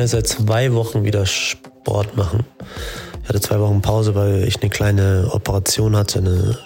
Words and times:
jetzt 0.00 0.12
seit 0.12 0.26
zwei 0.26 0.72
Wochen 0.74 1.04
wieder 1.04 1.26
Sport 1.26 2.16
machen. 2.16 2.44
Ich 3.22 3.28
hatte 3.28 3.40
zwei 3.40 3.60
Wochen 3.60 3.82
Pause, 3.82 4.14
weil 4.14 4.44
ich 4.44 4.60
eine 4.60 4.70
kleine 4.70 5.30
Operation 5.32 5.96
hatte, 5.96 6.18
eine 6.18 6.58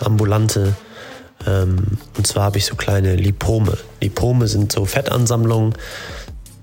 ambulante. 0.00 0.74
Ähm, 1.46 1.98
und 2.16 2.26
zwar 2.26 2.44
habe 2.44 2.58
ich 2.58 2.66
so 2.66 2.74
kleine 2.74 3.16
Lipome. 3.16 3.76
Lipome 4.00 4.48
sind 4.48 4.72
so 4.72 4.84
Fettansammlungen. 4.84 5.74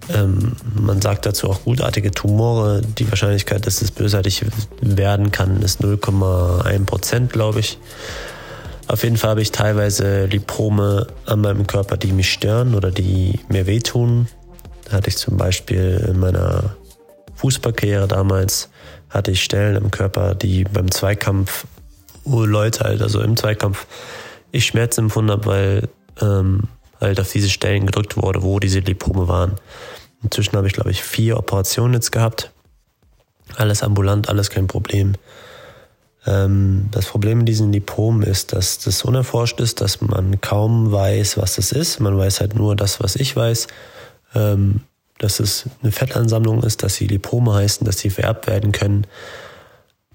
Ähm, 0.10 0.54
man 0.76 1.02
sagt 1.02 1.26
dazu 1.26 1.50
auch 1.50 1.64
gutartige 1.64 2.12
Tumore. 2.12 2.82
Die 2.82 3.10
Wahrscheinlichkeit, 3.10 3.68
dass 3.68 3.82
es 3.82 3.92
bösartig 3.92 4.46
werden 4.82 5.32
kann, 5.32 5.62
ist 5.62 5.82
0,1 5.82 6.86
Prozent, 6.86 7.32
glaube 7.32 7.60
ich. 7.60 7.78
Auf 8.88 9.04
jeden 9.04 9.18
Fall 9.18 9.32
habe 9.32 9.42
ich 9.42 9.52
teilweise 9.52 10.26
Lipome 10.26 11.08
an 11.26 11.42
meinem 11.42 11.66
Körper, 11.66 11.96
die 11.96 12.12
mich 12.12 12.32
stören 12.34 12.76
oder 12.76 12.92
die 12.92 13.40
mir 13.48 13.66
wehtun. 13.66 14.28
Hatte 14.92 15.10
ich 15.10 15.18
zum 15.18 15.38
Beispiel 15.38 16.06
in 16.10 16.20
meiner 16.20 16.76
Fußballkarriere 17.36 18.08
damals, 18.08 18.70
hatte 19.10 19.32
ich 19.32 19.44
Stellen 19.44 19.76
im 19.76 19.92
Körper, 19.92 20.36
die 20.36 20.64
beim 20.64 20.92
Zweikampf, 20.92 21.66
Leute 22.26 22.84
halt, 22.84 23.02
also 23.02 23.22
im 23.22 23.36
Zweikampf, 23.36 23.88
ich 24.52 24.66
Schmerzen 24.66 25.06
empfunden 25.06 25.32
habe, 25.32 25.46
weil 25.46 25.90
ähm, 26.22 26.64
halt 27.00 27.20
auf 27.20 27.32
diese 27.32 27.50
Stellen 27.50 27.86
gedrückt 27.86 28.16
wurde, 28.18 28.44
wo 28.44 28.60
diese 28.60 28.80
Lipome 28.80 29.28
waren. 29.28 29.56
Inzwischen 30.24 30.56
habe 30.56 30.68
ich, 30.68 30.74
glaube 30.74 30.92
ich, 30.92 31.02
vier 31.02 31.38
Operationen 31.38 31.94
jetzt 31.96 32.12
gehabt. 32.12 32.52
Alles 33.56 33.82
ambulant, 33.82 34.30
alles 34.30 34.50
kein 34.50 34.68
Problem. 34.68 35.14
Ähm, 36.26 36.90
das 36.92 37.08
Problem 37.08 37.40
in 37.40 37.46
diesen 37.46 37.74
Lipomen 37.74 38.22
ist, 38.22 38.54
dass 38.54 38.78
das 38.80 39.04
unerforscht 39.04 39.60
ist, 39.60 39.82
dass 39.82 40.02
man 40.02 40.40
kaum 40.42 40.92
weiß, 40.92 41.38
was 41.38 41.56
das 41.56 41.72
ist. 41.72 42.00
Man 42.00 42.18
weiß 42.18 42.42
halt 42.42 42.56
nur 42.56 42.76
das, 42.76 43.02
was 43.02 43.16
ich 43.16 43.36
weiß. 43.36 43.68
Ähm, 44.34 44.82
dass 45.18 45.40
es 45.40 45.66
eine 45.82 45.92
Fettansammlung 45.92 46.64
ist, 46.64 46.82
dass 46.84 46.96
sie 46.96 47.06
Lipome 47.06 47.54
heißen, 47.54 47.86
dass 47.86 48.00
sie 48.00 48.10
vererbt 48.10 48.48
werden 48.48 48.72
können, 48.72 49.06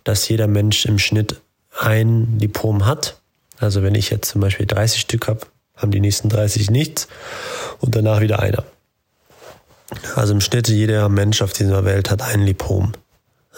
dass 0.03 0.29
jeder 0.29 0.49
Mensch 0.49 0.85
im 0.85 0.99
Schnitt 0.99 1.41
ein 1.79 2.39
Lipom 2.41 2.87
hat. 2.87 3.21
Also 3.59 3.83
wenn 3.83 3.95
ich 3.95 4.11
jetzt 4.11 4.31
zum 4.31 4.41
Beispiel 4.41 4.67
30 4.67 5.01
Stück 5.01 5.29
habe, 5.29 5.41
haben 5.77 5.93
die 5.93 6.01
nächsten 6.01 6.29
30 6.29 6.71
nichts 6.71 7.07
und 7.81 7.95
danach 7.95 8.21
wieder 8.21 8.41
einer. 8.41 8.65
Also 10.17 10.33
im 10.33 10.41
Schnitt 10.41 10.69
jeder 10.69 11.09
Mensch 11.09 11.41
auf 11.43 11.53
dieser 11.53 11.85
Welt 11.85 12.11
hat 12.11 12.23
ein 12.23 12.43
Lipom. 12.43 12.93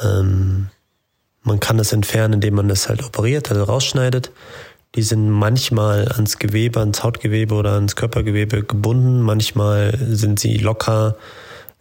Ähm, 0.02 0.68
man 1.42 1.60
kann 1.60 1.78
es 1.78 1.92
entfernen, 1.92 2.34
indem 2.34 2.56
man 2.56 2.68
es 2.68 2.88
halt 2.88 3.02
operiert, 3.02 3.50
also 3.50 3.64
rausschneidet. 3.64 4.30
Die 4.94 5.02
sind 5.02 5.30
manchmal 5.30 6.08
ans 6.12 6.38
Gewebe, 6.38 6.80
ans 6.80 7.02
Hautgewebe 7.02 7.54
oder 7.54 7.72
ans 7.72 7.94
Körpergewebe 7.94 8.62
gebunden. 8.62 9.22
Manchmal 9.22 9.96
sind 10.10 10.40
sie 10.40 10.56
locker 10.58 11.16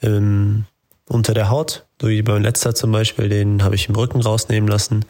ähm, 0.02 0.66
unter 1.08 1.34
der 1.34 1.50
Haut, 1.50 1.86
so 2.02 2.10
wie 2.10 2.22
beim 2.22 2.42
letzter 2.42 2.76
zum 2.76 2.92
Beispiel, 2.92 3.30
den 3.30 3.64
habe 3.64 3.76
ich 3.76 3.88
im 3.88 3.96
Rücken 3.96 4.22
rausnehmen 4.22 4.70
lassen. 4.70 5.06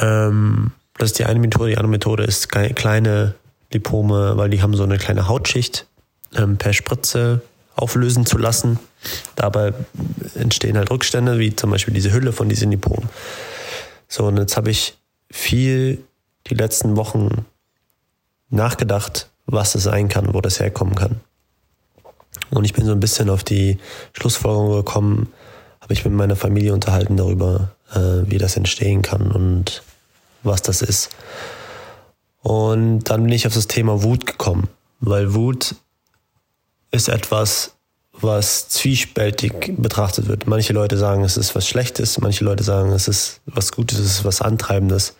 Ähm, 0.00 0.72
das 0.98 1.10
ist 1.10 1.18
die 1.18 1.24
eine 1.24 1.38
Methode. 1.38 1.70
Die 1.70 1.76
andere 1.76 1.90
Methode 1.90 2.24
ist 2.24 2.48
kleine 2.48 3.34
Lipome, 3.72 4.36
weil 4.36 4.50
die 4.50 4.62
haben 4.62 4.74
so 4.74 4.82
eine 4.82 4.98
kleine 4.98 5.28
Hautschicht 5.28 5.86
ähm, 6.34 6.56
per 6.56 6.72
Spritze 6.72 7.42
auflösen 7.74 8.26
zu 8.26 8.38
lassen. 8.38 8.78
Dabei 9.36 9.72
entstehen 10.34 10.76
halt 10.76 10.90
Rückstände, 10.90 11.38
wie 11.38 11.54
zum 11.54 11.70
Beispiel 11.70 11.94
diese 11.94 12.12
Hülle 12.12 12.32
von 12.32 12.48
diesen 12.48 12.70
Lipomen. 12.70 13.08
So, 14.08 14.26
und 14.26 14.38
jetzt 14.38 14.56
habe 14.56 14.70
ich 14.70 14.96
viel 15.30 16.04
die 16.48 16.54
letzten 16.54 16.96
Wochen 16.96 17.46
nachgedacht, 18.50 19.30
was 19.46 19.72
das 19.72 19.84
sein 19.84 20.08
kann, 20.08 20.34
wo 20.34 20.40
das 20.40 20.60
herkommen 20.60 20.94
kann. 20.94 21.20
Und 22.50 22.64
ich 22.64 22.72
bin 22.72 22.84
so 22.84 22.92
ein 22.92 23.00
bisschen 23.00 23.30
auf 23.30 23.44
die 23.44 23.78
Schlussfolgerung 24.12 24.84
gekommen, 24.84 25.32
habe 25.80 25.92
ich 25.92 26.04
mit 26.04 26.14
meiner 26.14 26.36
Familie 26.36 26.72
unterhalten 26.72 27.16
darüber, 27.16 27.74
äh, 27.92 28.30
wie 28.30 28.38
das 28.38 28.56
entstehen 28.56 29.02
kann 29.02 29.30
und 29.30 29.82
was 30.42 30.62
das 30.62 30.82
ist. 30.82 31.10
Und 32.42 33.04
dann 33.04 33.24
bin 33.24 33.32
ich 33.32 33.46
auf 33.46 33.54
das 33.54 33.66
Thema 33.66 34.02
Wut 34.02 34.26
gekommen, 34.26 34.68
weil 35.00 35.34
Wut 35.34 35.74
ist 36.90 37.08
etwas, 37.08 37.75
was 38.20 38.68
zwiespältig 38.68 39.74
betrachtet 39.76 40.28
wird. 40.28 40.46
Manche 40.46 40.72
Leute 40.72 40.96
sagen, 40.96 41.24
es 41.24 41.36
ist 41.36 41.54
was 41.54 41.68
Schlechtes, 41.68 42.18
manche 42.20 42.44
Leute 42.44 42.64
sagen, 42.64 42.92
es 42.92 43.08
ist 43.08 43.40
was 43.46 43.72
Gutes, 43.72 43.98
es 43.98 44.18
ist 44.18 44.24
was 44.24 44.40
Antreibendes. 44.40 45.16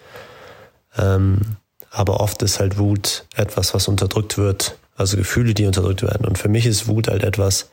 Ähm, 0.97 1.41
aber 1.91 2.21
oft 2.21 2.43
ist 2.43 2.61
halt 2.61 2.79
Wut 2.79 3.25
etwas, 3.35 3.75
was 3.75 3.89
unterdrückt 3.89 4.39
wird, 4.39 4.79
also 4.97 5.17
Gefühle, 5.17 5.55
die 5.55 5.67
unterdrückt 5.67 6.03
werden. 6.03 6.27
Und 6.27 6.39
für 6.39 6.49
mich 6.49 6.67
ist 6.67 6.89
Wut 6.89 7.09
halt 7.09 7.23
etwas, 7.23 7.71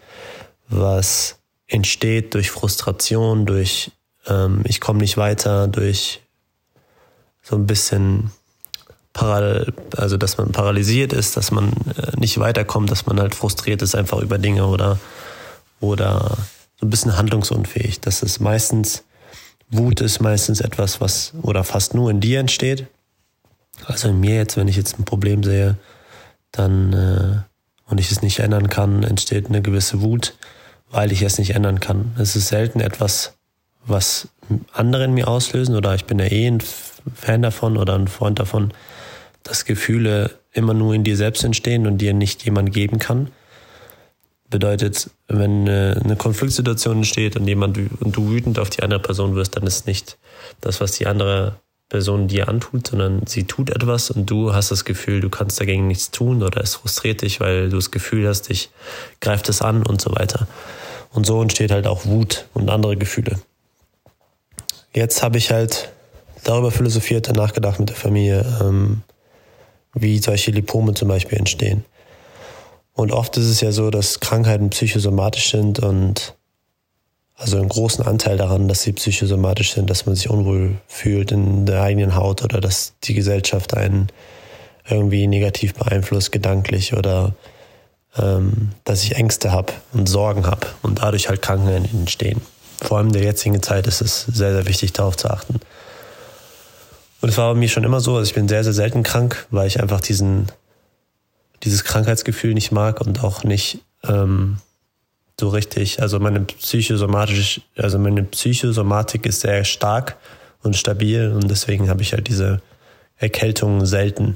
was 0.67 1.40
entsteht 1.67 2.34
durch 2.34 2.51
Frustration, 2.51 3.45
durch 3.45 3.91
ähm, 4.28 4.61
ich 4.66 4.81
komme 4.81 5.00
nicht 5.00 5.17
weiter, 5.17 5.67
durch 5.67 6.22
so 7.41 7.55
ein 7.55 7.67
bisschen 7.67 8.31
paral 9.13 9.72
also 9.96 10.18
dass 10.18 10.38
man 10.38 10.51
paralysiert 10.51 11.13
ist, 11.13 11.38
dass 11.38 11.51
man 11.51 11.69
äh, 11.96 12.18
nicht 12.18 12.40
weiterkommt, 12.40 12.91
dass 12.91 13.06
man 13.06 13.19
halt 13.19 13.35
frustriert 13.35 13.81
ist 13.81 13.96
einfach 13.96 14.19
über 14.19 14.38
Dinge 14.38 14.66
oder 14.66 15.00
oder 15.79 16.38
so 16.79 16.85
ein 16.85 16.90
bisschen 16.90 17.16
handlungsunfähig. 17.16 18.02
Das 18.02 18.23
ist 18.23 18.40
meistens 18.40 19.03
Wut 19.69 20.02
ist 20.02 20.19
meistens 20.19 20.62
etwas, 20.62 21.02
was 21.02 21.34
oder 21.41 21.63
fast 21.63 21.94
nur 21.94 22.12
in 22.12 22.19
dir 22.19 22.40
entsteht. 22.40 22.88
Also 23.85 24.07
in 24.07 24.19
mir 24.19 24.35
jetzt, 24.35 24.56
wenn 24.56 24.68
ich 24.68 24.75
jetzt 24.75 25.00
ein 25.00 25.06
Problem 25.06 25.44
sehe, 25.44 25.78
dann 26.52 26.94
äh, 26.94 27.90
und 27.90 28.00
ich 28.00 28.12
es 28.12 28.22
nicht 28.22 28.40
ändern 28.40 28.69
kann, 28.69 29.03
entsteht 29.03 29.47
eine 29.47 29.62
gewisse 29.62 30.02
Wut, 30.02 30.35
weil 30.90 31.12
ich 31.12 31.22
es 31.22 31.38
nicht 31.38 31.52
ändern 31.56 31.79
kann. 31.79 32.16
Es 32.18 32.35
ist 32.35 32.47
selten 32.47 32.79
etwas, 32.79 33.34
was 33.85 34.29
andere 34.72 35.06
in 35.06 35.13
mir 35.13 35.28
auslösen 35.28 35.75
oder 35.75 35.96
ich 35.96 36.06
bin 36.06 36.19
ja 36.19 36.25
eh 36.25 36.47
ein 36.47 36.62
Fan 37.16 37.41
davon 37.41 37.78
oder 37.78 37.96
ein 37.96 38.07
Freund 38.07 38.40
davon, 38.40 38.73
dass 39.44 39.66
Gefühle 39.66 40.31
immer 40.52 40.74
nur 40.74 40.94
in 40.94 41.04
dir 41.04 41.18
selbst 41.18 41.44
entstehen 41.44 41.88
und 41.88 41.98
dir 41.98 42.14
nicht 42.14 42.46
jemand 42.46 42.74
geben 42.74 43.00
kann. 43.00 43.30
Bedeutet, 44.50 45.09
wenn 45.28 45.68
eine 45.68 46.16
Konfliktsituation 46.16 46.98
entsteht 46.98 47.36
und 47.36 47.48
jemand 47.48 47.78
und 47.78 48.16
du 48.16 48.30
wütend 48.30 48.59
auf 48.59 48.70
die 48.70 48.84
andere 48.84 49.00
Person 49.00 49.36
wirst, 49.36 49.56
dann 49.56 49.66
ist 49.66 49.88
nicht 49.88 50.18
das, 50.62 50.80
was 50.80 50.92
die 50.92 51.08
andere 51.08 51.56
Person 51.90 52.28
dir 52.28 52.48
antut, 52.48 52.88
sondern 52.88 53.26
sie 53.28 53.44
tut 53.44 53.70
etwas 53.70 54.09
und 54.09 54.30
du 54.30 54.53
hast 54.53 54.72
das 54.72 54.86
Gefühl, 54.86 55.22
du 55.22 55.30
kannst 55.30 55.59
dagegen 55.59 55.88
nichts 55.88 56.12
tun 56.12 56.42
oder 56.42 56.62
es 56.62 56.76
frustriert 56.76 57.22
dich, 57.22 57.40
weil 57.40 57.70
du 57.70 57.76
das 57.76 57.92
Gefühl 57.92 58.28
hast, 58.28 58.50
dich 58.50 58.70
greift 59.22 59.50
es 59.50 59.62
an 59.62 59.84
und 59.86 60.02
so 60.02 60.12
weiter. 60.12 60.48
Und 61.12 61.26
so 61.26 61.42
entsteht 61.42 61.72
halt 61.72 61.86
auch 61.86 62.06
Wut 62.06 62.46
und 62.53 62.70
andere 62.70 62.98
Gefühle. 62.98 63.40
Jetzt 64.96 65.22
habe 65.22 65.38
ich 65.38 65.52
halt 65.52 65.92
darüber 66.44 66.72
philosophiert, 66.72 67.28
danach 67.28 67.53
gedacht 67.53 67.80
mit 67.80 67.90
der 67.90 67.96
Familie, 67.96 68.46
ähm, 68.62 69.03
wie 69.94 70.20
solche 70.20 70.52
Lipome 70.52 70.94
zum 70.94 71.08
Beispiel 71.08 71.38
entstehen. 71.38 71.86
Und 72.94 73.12
oft 73.12 73.38
ist 73.38 73.48
es 73.48 73.62
ja 73.62 73.72
so, 73.72 73.90
dass 73.90 74.20
Krankheiten 74.20 74.70
psychosomatisch 74.70 75.52
sind 75.52 75.80
und 75.80 76.36
also 77.36 77.58
einen 77.58 77.70
großen 77.70 78.06
Anteil 78.06 78.38
daran, 78.38 78.68
dass 78.68 78.84
sie 78.84 78.94
psychosomatisch 78.94 79.74
sind, 79.74 79.90
dass 79.90 80.06
man 80.06 80.16
sich 80.16 80.30
unwohl 80.30 80.76
fühlt 80.88 81.32
in 81.32 81.66
der 81.66 81.82
eigenen 81.82 82.16
Haut 82.16 82.44
oder 82.44 82.62
dass 82.62 82.94
die 83.03 83.16
Gesellschaft 83.16 83.76
einen 83.76 84.08
irgendwie 84.88 85.28
negativ 85.28 85.73
beeinflusst, 85.73 86.32
gedanklich 86.32 86.94
oder 86.94 87.34
ähm, 88.17 88.72
dass 88.84 89.03
ich 89.03 89.16
Ängste 89.16 89.52
habe 89.52 89.73
und 89.94 90.08
Sorgen 90.08 90.46
habe 90.46 90.67
und 90.84 91.02
dadurch 91.02 91.29
halt 91.29 91.41
Krankheiten 91.41 91.85
entstehen. 91.85 92.41
Vor 92.82 92.97
allem 92.97 93.08
in 93.08 93.14
der 93.14 93.23
jetzigen 93.23 93.62
Zeit 93.64 93.88
ist 93.88 94.02
es 94.02 94.22
sehr, 94.26 94.53
sehr 94.53 94.67
wichtig, 94.67 94.94
darauf 94.94 95.17
zu 95.17 95.29
achten. 95.29 95.59
Und 97.23 97.29
es 97.29 97.37
war 97.37 97.53
bei 97.53 97.58
mir 97.58 97.70
schon 97.70 97.85
immer 97.85 98.02
so, 98.02 98.17
also 98.17 98.28
ich 98.28 98.34
bin 98.34 98.49
sehr, 98.49 98.66
sehr 98.66 98.73
selten 98.73 99.02
krank, 99.02 99.47
weil 99.49 99.66
ich 99.66 99.81
einfach 99.81 100.02
diesen, 100.02 100.52
dieses 101.64 101.85
Krankheitsgefühl 101.85 102.53
nicht 102.53 102.73
mag 102.73 102.99
und 102.99 103.23
auch 103.23 103.46
nicht 103.46 103.79
ähm, 104.03 104.58
so 105.40 105.47
richtig, 105.47 106.02
also 106.02 106.20
meine 106.20 106.41
psychosomatische, 106.41 107.61
also 107.78 107.97
meine 107.97 108.23
Psychosomatik 108.23 109.25
ist 109.25 109.40
sehr 109.40 109.64
stark 109.64 110.17
und 110.64 110.75
stabil 110.75 111.31
und 111.31 111.49
deswegen 111.49 111.90
habe 111.90 112.02
ich 112.02 112.11
halt 112.11 112.28
diese 112.28 112.61
Erkältungen 113.16 113.85
selten 113.85 114.35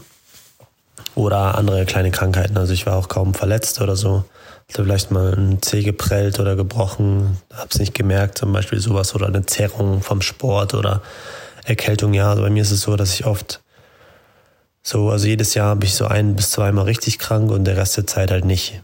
oder 1.14 1.58
andere 1.58 1.86
kleine 1.86 2.12
Krankheiten. 2.12 2.56
Also 2.56 2.72
ich 2.72 2.86
war 2.86 2.96
auch 2.96 3.10
kaum 3.10 3.34
verletzt 3.34 3.82
oder 3.82 3.98
so. 3.98 4.24
Hatte 4.70 4.84
vielleicht 4.84 5.12
mal 5.12 5.34
ein 5.34 5.62
Zeh 5.62 5.84
geprellt 5.84 6.40
oder 6.40 6.56
gebrochen, 6.56 7.36
hab's 7.54 7.80
nicht 7.80 7.96
gemerkt, 7.96 8.38
zum 8.38 8.54
Beispiel 8.54 8.80
sowas 8.80 9.14
oder 9.14 9.28
eine 9.28 9.46
Zerrung 9.46 10.02
vom 10.02 10.22
Sport 10.22 10.74
oder 10.74 11.02
Erkältung, 11.68 12.14
ja. 12.14 12.30
Also 12.30 12.42
bei 12.42 12.50
mir 12.50 12.62
ist 12.62 12.72
es 12.72 12.82
so, 12.82 12.96
dass 12.96 13.14
ich 13.14 13.26
oft 13.26 13.62
so, 14.82 15.10
also 15.10 15.28
jedes 15.28 15.54
Jahr 15.54 15.68
habe 15.68 15.84
ich 15.84 15.96
so 15.96 16.06
ein 16.06 16.36
bis 16.36 16.52
zweimal 16.52 16.86
richtig 16.86 17.20
krank 17.20 17.52
und 17.52 17.66
der 17.66 17.76
Rest 17.76 17.98
der 17.98 18.08
Zeit 18.08 18.32
halt 18.32 18.46
nicht. 18.46 18.82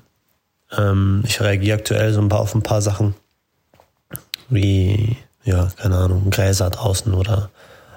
Ähm, 0.77 1.24
ich 1.25 1.39
reagiere 1.39 1.77
aktuell 1.77 2.12
so 2.13 2.19
ein 2.19 2.27
paar 2.27 2.41
auf 2.41 2.53
ein 2.56 2.62
paar 2.62 2.81
Sachen, 2.81 3.15
wie, 4.50 5.15
ja, 5.45 5.69
keine 5.77 5.95
Ahnung, 5.95 6.30
Gräser 6.30 6.69
draußen 6.69 7.13
oder 7.13 7.50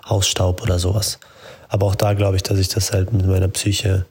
Hausstaub 0.08 0.62
oder 0.62 0.78
sowas. 0.78 1.18
Aber 1.68 1.86
auch 1.86 1.96
da 1.96 2.14
glaube 2.14 2.36
ich, 2.36 2.44
dass 2.44 2.58
ich 2.58 2.68
das 2.68 2.92
halt 2.92 3.12
mit 3.12 3.26
meiner 3.26 3.48
Psyche 3.48 4.06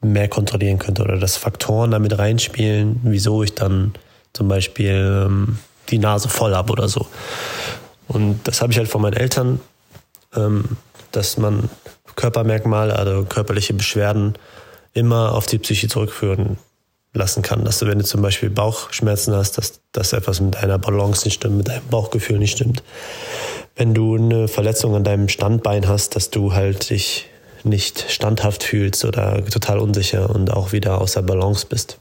mehr 0.00 0.28
kontrollieren 0.28 0.78
könnte 0.78 1.02
oder 1.02 1.18
dass 1.18 1.36
Faktoren 1.36 1.90
damit 1.90 2.16
reinspielen, 2.16 3.00
wieso 3.02 3.42
ich 3.42 3.54
dann 3.54 3.94
zum 4.34 4.46
Beispiel 4.46 5.24
ähm, 5.26 5.58
die 5.88 5.98
Nase 5.98 6.28
voll 6.28 6.54
habe 6.54 6.72
oder 6.72 6.86
so. 6.86 7.06
Und 8.06 8.46
das 8.46 8.62
habe 8.62 8.72
ich 8.72 8.78
halt 8.78 8.88
von 8.88 9.02
meinen 9.02 9.14
Eltern, 9.14 9.60
dass 11.12 11.38
man 11.38 11.70
Körpermerkmale, 12.16 12.96
also 12.96 13.24
körperliche 13.24 13.74
Beschwerden 13.74 14.34
immer 14.92 15.34
auf 15.34 15.46
die 15.46 15.58
Psyche 15.58 15.88
zurückführen 15.88 16.58
lassen 17.12 17.42
kann. 17.42 17.64
Dass 17.64 17.78
du, 17.78 17.86
wenn 17.86 17.98
du 17.98 18.04
zum 18.04 18.22
Beispiel 18.22 18.50
Bauchschmerzen 18.50 19.34
hast, 19.34 19.58
dass, 19.58 19.80
dass 19.92 20.12
etwas 20.12 20.40
mit 20.40 20.54
deiner 20.54 20.78
Balance 20.78 21.26
nicht 21.26 21.34
stimmt, 21.34 21.58
mit 21.58 21.68
deinem 21.68 21.86
Bauchgefühl 21.88 22.38
nicht 22.38 22.52
stimmt. 22.52 22.82
Wenn 23.74 23.94
du 23.94 24.16
eine 24.16 24.48
Verletzung 24.48 24.94
an 24.94 25.04
deinem 25.04 25.28
Standbein 25.28 25.86
hast, 25.88 26.16
dass 26.16 26.30
du 26.30 26.54
halt 26.54 26.90
dich 26.90 27.26
nicht 27.64 28.10
standhaft 28.10 28.62
fühlst 28.62 29.04
oder 29.04 29.44
total 29.44 29.78
unsicher 29.78 30.30
und 30.30 30.52
auch 30.52 30.72
wieder 30.72 31.00
außer 31.00 31.22
Balance 31.22 31.66
bist. 31.68 31.98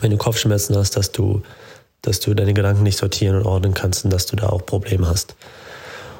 Wenn 0.00 0.10
du 0.10 0.16
Kopfschmerzen 0.18 0.76
hast, 0.76 0.96
dass 0.96 1.12
du, 1.12 1.42
dass 2.02 2.20
du 2.20 2.34
deine 2.34 2.52
Gedanken 2.52 2.82
nicht 2.82 2.98
sortieren 2.98 3.36
und 3.36 3.46
ordnen 3.46 3.74
kannst 3.74 4.04
und 4.04 4.12
dass 4.12 4.26
du 4.26 4.36
da 4.36 4.48
auch 4.48 4.66
Probleme 4.66 5.08
hast 5.08 5.36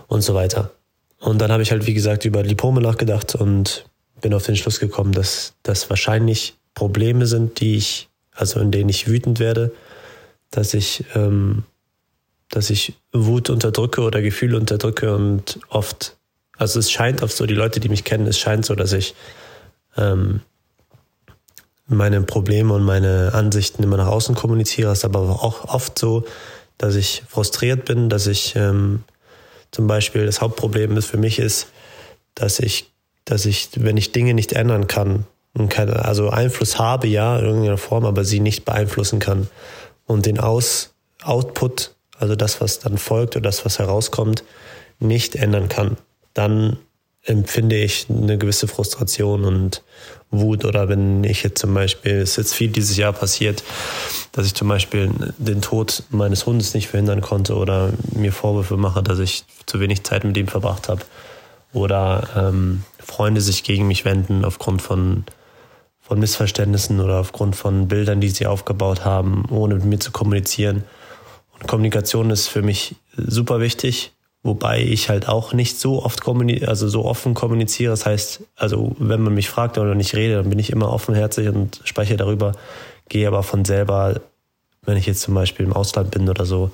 und 0.07 0.23
so 0.23 0.35
weiter. 0.35 0.71
Und 1.19 1.41
dann 1.41 1.51
habe 1.51 1.63
ich 1.63 1.71
halt, 1.71 1.87
wie 1.87 1.95
gesagt, 1.95 2.25
über 2.25 2.43
Lipome 2.43 2.81
nachgedacht 2.81 3.35
und 3.35 3.87
bin 4.21 4.35
auf 4.35 4.45
den 4.45 4.57
Schluss 4.57 4.81
gekommen, 4.81 5.13
dass 5.13 5.55
das 5.63 5.89
wahrscheinlich 5.91 6.57
Probleme 6.75 7.27
sind, 7.27 7.61
die 7.61 7.77
ich, 7.77 8.09
also 8.33 8.61
in 8.61 8.71
denen 8.71 8.89
ich 8.89 9.09
wütend 9.09 9.39
werde, 9.41 9.73
dass 10.51 10.75
ich, 10.75 11.05
ähm, 11.15 11.65
dass 12.51 12.71
ich 12.71 12.95
Wut 13.13 13.51
unterdrücke 13.51 14.03
oder 14.03 14.23
Gefühle 14.23 14.57
unterdrücke 14.57 15.15
und 15.15 15.59
oft, 15.69 16.17
also 16.57 16.79
es 16.79 16.91
scheint 16.91 17.23
oft 17.23 17.37
so, 17.37 17.47
die 17.47 17.55
Leute, 17.55 17.81
die 17.81 17.89
mich 17.89 18.05
kennen, 18.05 18.27
es 18.27 18.39
scheint 18.39 18.65
so, 18.65 18.75
dass 18.75 18.93
ich 18.93 19.15
ähm, 19.97 20.41
meine 21.87 22.21
Probleme 22.23 22.75
und 22.75 22.85
meine 22.85 23.33
Ansichten 23.33 23.83
immer 23.83 23.97
nach 23.97 24.09
außen 24.09 24.35
kommuniziere. 24.35 24.93
Es 24.93 24.99
ist 24.99 25.05
aber 25.05 25.21
auch 25.21 25.65
oft 25.73 25.99
so, 25.99 26.25
dass 26.79 26.95
ich 26.95 27.23
frustriert 27.29 27.85
bin, 27.85 28.09
dass 28.09 28.27
ich 28.27 28.55
ähm, 28.57 29.05
zum 29.76 29.87
Beispiel 29.87 30.25
das 30.25 30.40
Hauptproblem 30.40 30.96
ist 30.96 31.05
für 31.05 31.19
mich 31.19 31.38
ist, 31.38 31.67
dass 32.34 32.61
ich, 32.61 32.90
dass 33.26 33.44
ich, 33.44 33.69
wenn 33.76 33.99
ich 33.99 34.11
Dinge 34.11 34.32
nicht 34.32 34.55
ändern 34.55 34.87
kann, 34.87 35.26
und 35.52 35.69
keine, 35.69 36.05
also 36.05 36.31
Einfluss 36.31 36.78
habe, 36.78 37.06
ja, 37.06 37.38
in 37.38 37.44
irgendeiner 37.44 37.76
Form, 37.76 38.06
aber 38.06 38.25
sie 38.25 38.40
nicht 38.40 38.64
beeinflussen 38.64 39.19
kann. 39.19 39.49
Und 40.06 40.25
den 40.25 40.40
Aus, 40.40 40.94
Output, 41.23 41.94
also 42.19 42.37
das, 42.37 42.62
was 42.62 42.78
dann 42.78 42.96
folgt 42.96 43.37
oder 43.37 43.43
das, 43.43 43.67
was 43.67 43.78
herauskommt, 43.78 44.44
nicht 44.99 45.34
ändern 45.34 45.69
kann. 45.69 45.99
Dann 46.32 46.78
empfinde 47.26 47.76
ich 47.76 48.06
eine 48.08 48.38
gewisse 48.38 48.69
Frustration 48.69 49.44
und 49.44 49.82
Wut 50.31 50.64
oder 50.64 50.88
wenn 50.88 51.23
ich 51.25 51.43
jetzt 51.43 51.61
zum 51.61 51.75
Beispiel, 51.75 52.12
es 52.12 52.31
ist 52.31 52.37
jetzt 52.37 52.55
viel 52.55 52.69
dieses 52.69 52.96
Jahr 52.96 53.12
passiert, 53.12 53.62
dass 54.32 54.46
ich 54.46 54.55
zum 54.55 54.69
Beispiel 54.69 55.11
den 55.38 55.61
Tod 55.61 56.05
meines 56.11 56.46
Hundes 56.46 56.75
nicht 56.75 56.88
verhindern 56.88 57.20
konnte 57.20 57.55
oder 57.56 57.93
mir 58.12 58.32
Vorwürfe 58.32 58.76
mache, 58.76 59.02
dass 59.02 59.19
ich 59.19 59.44
zu 59.67 59.81
wenig 59.81 60.05
Zeit 60.05 60.25
mit 60.25 60.37
ihm 60.37 60.49
verbracht 60.49 60.88
habe 60.88 61.02
oder 61.73 62.28
ähm, 62.37 62.84
Freunde 62.99 63.40
sich 63.40 63.62
gegen 63.62 63.87
mich 63.87 64.05
wenden 64.05 64.44
aufgrund 64.44 64.82
von 64.82 65.25
von 66.06 66.20
Missverständnissen 66.20 67.00
oder 67.00 67.19
aufgrund 67.19 67.56
von 67.56 67.88
Bildern, 67.88 68.20
die 68.20 68.28
sie 68.28 68.46
aufgebaut 68.46 69.05
haben, 69.05 69.44
ohne 69.50 69.75
mit 69.75 69.84
mir 69.84 69.99
zu 69.99 70.12
kommunizieren. 70.12 70.84
Und 71.58 71.67
Kommunikation 71.67 72.31
ist 72.31 72.46
für 72.46 72.62
mich 72.62 72.94
super 73.17 73.58
wichtig, 73.58 74.12
wobei 74.47 74.81
ich 74.81 75.09
halt 75.09 75.29
auch 75.29 75.53
nicht 75.53 75.79
so 75.79 76.03
oft 76.03 76.23
kommuniziere, 76.23 76.69
also 76.69 76.89
so 76.89 77.05
offen 77.05 77.35
kommuniziere. 77.35 77.91
Das 77.91 78.07
heißt, 78.07 78.43
also 78.55 78.95
wenn 78.99 79.21
man 79.21 79.35
mich 79.35 79.49
fragt 79.49 79.77
oder 79.77 79.95
nicht 79.95 80.15
rede, 80.15 80.37
dann 80.37 80.49
bin 80.49 80.59
ich 80.59 80.71
immer 80.71 80.93
offenherzig 80.93 81.49
und 81.49 81.81
spreche 81.85 82.17
darüber, 82.17 82.53
gehe 83.09 83.27
aber 83.27 83.43
von 83.43 83.65
selber, 83.65 84.21
wenn 84.83 84.97
ich 84.97 85.07
jetzt 85.07 85.23
zum 85.23 85.35
Beispiel 85.35 85.67
im 85.67 85.73
Ausland 85.73 86.13
bin 86.13 86.29
oder 86.29 86.47
so, 86.47 86.71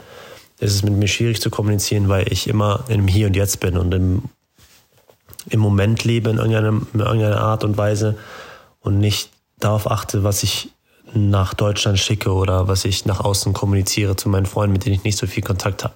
ist 0.60 0.74
es 0.74 0.82
mit 0.82 0.92
mir 0.92 1.08
schwierig 1.08 1.40
zu 1.40 1.50
kommunizieren, 1.50 2.08
weil 2.08 2.30
ich 2.30 2.46
immer 2.46 2.84
im 2.88 3.08
Hier 3.08 3.26
und 3.26 3.34
Jetzt 3.34 3.60
bin 3.60 3.76
und 3.78 3.92
im, 3.94 4.24
im 5.48 5.60
Moment 5.60 6.04
lebe 6.04 6.30
in 6.30 6.36
irgendeiner, 6.36 6.68
in 6.92 7.00
irgendeiner 7.00 7.40
Art 7.40 7.64
und 7.64 7.78
Weise 7.78 8.16
und 8.80 8.98
nicht 8.98 9.30
darauf 9.58 9.90
achte, 9.90 10.24
was 10.24 10.42
ich 10.42 10.68
nach 11.14 11.54
Deutschland 11.54 11.98
schicke 11.98 12.32
oder 12.32 12.68
was 12.68 12.84
ich 12.84 13.06
nach 13.06 13.20
außen 13.20 13.52
kommuniziere 13.54 14.14
zu 14.16 14.28
meinen 14.28 14.46
Freunden, 14.46 14.74
mit 14.74 14.84
denen 14.84 14.94
ich 14.94 15.04
nicht 15.04 15.18
so 15.18 15.26
viel 15.26 15.42
Kontakt 15.42 15.84
habe. 15.84 15.94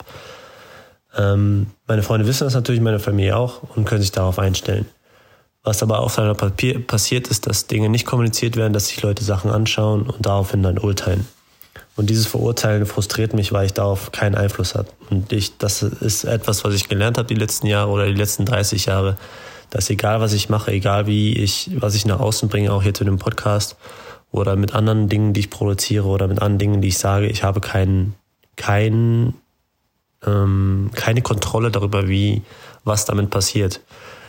Ähm, 1.17 1.69
meine 1.87 2.03
Freunde 2.03 2.27
wissen 2.27 2.45
das 2.45 2.55
natürlich, 2.55 2.81
meine 2.81 2.99
Familie 2.99 3.37
auch 3.37 3.63
und 3.75 3.85
können 3.85 4.03
sich 4.03 4.13
darauf 4.13 4.39
einstellen. 4.39 4.87
Was 5.63 5.83
aber 5.83 6.01
auf 6.01 6.15
seiner 6.15 6.35
Papier 6.35 6.87
passiert 6.87 7.29
ist, 7.29 7.47
dass 7.47 7.67
Dinge 7.67 7.89
nicht 7.89 8.07
kommuniziert 8.07 8.57
werden, 8.57 8.73
dass 8.73 8.89
sich 8.89 9.03
Leute 9.03 9.25
Sachen 9.25 9.51
anschauen 9.51 10.03
und 10.03 10.25
daraufhin 10.25 10.63
dann 10.63 10.79
urteilen. 10.79 11.27
Und 11.97 12.11
dieses 12.11 12.27
Verurteilen 12.27 12.85
frustriert 12.87 13.33
mich, 13.33 13.53
weil 13.53 13.67
ich 13.67 13.73
darauf 13.73 14.13
keinen 14.13 14.35
Einfluss 14.35 14.75
habe. 14.75 14.89
Und 15.11 15.33
ich, 15.33 15.57
das 15.57 15.83
ist 15.83 16.25
etwas, 16.25 16.63
was 16.65 16.75
ich 16.75 16.89
gelernt 16.89 17.17
habe 17.17 17.27
die 17.27 17.35
letzten 17.35 17.67
Jahre 17.67 17.91
oder 17.91 18.07
die 18.07 18.13
letzten 18.13 18.45
30 18.45 18.87
Jahre, 18.87 19.17
dass 19.71 19.91
egal 19.91 20.21
was 20.21 20.35
ich 20.35 20.49
mache, 20.49 20.71
egal 20.73 21.07
wie 21.07 21.33
ich, 21.33 21.71
was 21.75 21.95
ich 21.95 22.07
nach 22.07 22.21
außen 22.21 22.49
bringe, 22.49 22.73
auch 22.73 22.83
hier 22.83 22.95
zu 22.95 23.05
dem 23.05 23.19
Podcast 23.19 23.77
oder 24.31 24.57
mit 24.57 24.75
anderen 24.75 25.09
Dingen, 25.09 25.33
die 25.33 25.41
ich 25.41 25.51
produziere 25.51 26.07
oder 26.07 26.29
mit 26.29 26.41
anderen 26.41 26.59
Dingen, 26.59 26.83
die 26.83 26.89
ich 26.89 26.99
sage, 26.99 27.27
ich 27.27 27.43
habe 27.43 27.61
keinen, 27.61 28.15
kein, 28.57 29.35
ähm, 30.27 30.91
keine 30.95 31.23
Kontrolle 31.23 31.71
darüber, 31.71 32.09
wie, 32.09 32.43
was 32.85 33.05
damit 33.05 33.31
passiert. 33.31 33.81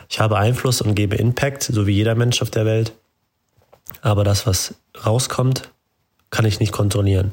Ich 0.08 0.20
habe 0.20 0.38
Einfluss 0.38 0.80
und 0.80 0.94
gebe 0.94 1.16
Impact, 1.16 1.64
so 1.64 1.86
wie 1.86 1.92
jeder 1.92 2.14
Mensch 2.14 2.40
auf 2.40 2.50
der 2.50 2.64
Welt. 2.64 2.92
Aber 4.02 4.24
das, 4.24 4.46
was 4.46 4.74
rauskommt, 5.04 5.70
kann 6.30 6.44
ich 6.44 6.60
nicht 6.60 6.72
kontrollieren. 6.72 7.32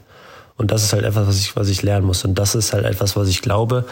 Und 0.58 0.72
das 0.72 0.84
ist 0.84 0.94
halt 0.94 1.04
etwas, 1.04 1.28
was 1.28 1.40
ich, 1.40 1.56
was 1.56 1.70
ich 1.70 1.82
lernen 1.84 2.06
muss. 2.06 2.24
Und 2.24 2.36
das 2.36 2.56
ist 2.56 2.74
halt 2.74 2.86
etwas, 2.86 3.16
was 3.16 3.28
ich 3.28 3.42
glaube, 3.42 3.86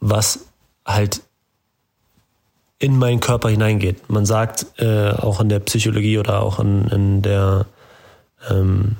was 0.00 0.40
halt 0.86 1.22
in 2.78 2.98
meinen 2.98 3.20
Körper 3.20 3.50
hineingeht. 3.50 4.08
Man 4.08 4.24
sagt 4.26 4.66
äh, 4.78 5.10
auch 5.10 5.40
in 5.40 5.48
der 5.48 5.60
Psychologie 5.60 6.18
oder 6.18 6.42
auch 6.42 6.58
in, 6.58 6.86
in 6.88 7.22
der 7.22 7.66
ähm, 8.48 8.96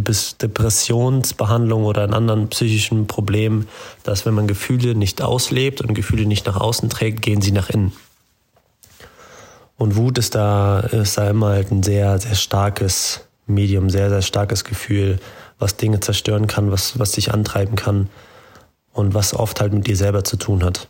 Depressionsbehandlung 0.00 1.84
oder 1.84 2.04
in 2.04 2.14
anderen 2.14 2.48
psychischen 2.48 3.06
Problemen, 3.06 3.68
dass 4.02 4.26
wenn 4.26 4.34
man 4.34 4.46
Gefühle 4.46 4.94
nicht 4.94 5.22
auslebt 5.22 5.80
und 5.80 5.94
Gefühle 5.94 6.26
nicht 6.26 6.46
nach 6.46 6.56
außen 6.56 6.90
trägt, 6.90 7.22
gehen 7.22 7.42
sie 7.42 7.52
nach 7.52 7.70
innen. 7.70 7.92
Und 9.76 9.96
Wut 9.96 10.18
ist 10.18 10.34
da, 10.34 10.80
ist 10.80 11.18
da 11.18 11.30
immer 11.30 11.48
halt 11.50 11.70
ein 11.70 11.82
sehr, 11.82 12.18
sehr 12.18 12.34
starkes 12.34 13.20
Medium, 13.46 13.90
sehr, 13.90 14.10
sehr 14.10 14.22
starkes 14.22 14.64
Gefühl, 14.64 15.20
was 15.58 15.76
Dinge 15.76 16.00
zerstören 16.00 16.46
kann, 16.46 16.70
was, 16.70 16.98
was 16.98 17.12
dich 17.12 17.32
antreiben 17.32 17.76
kann 17.76 18.08
und 18.92 19.14
was 19.14 19.34
oft 19.34 19.60
halt 19.60 19.72
mit 19.72 19.86
dir 19.86 19.96
selber 19.96 20.24
zu 20.24 20.36
tun 20.36 20.64
hat. 20.64 20.88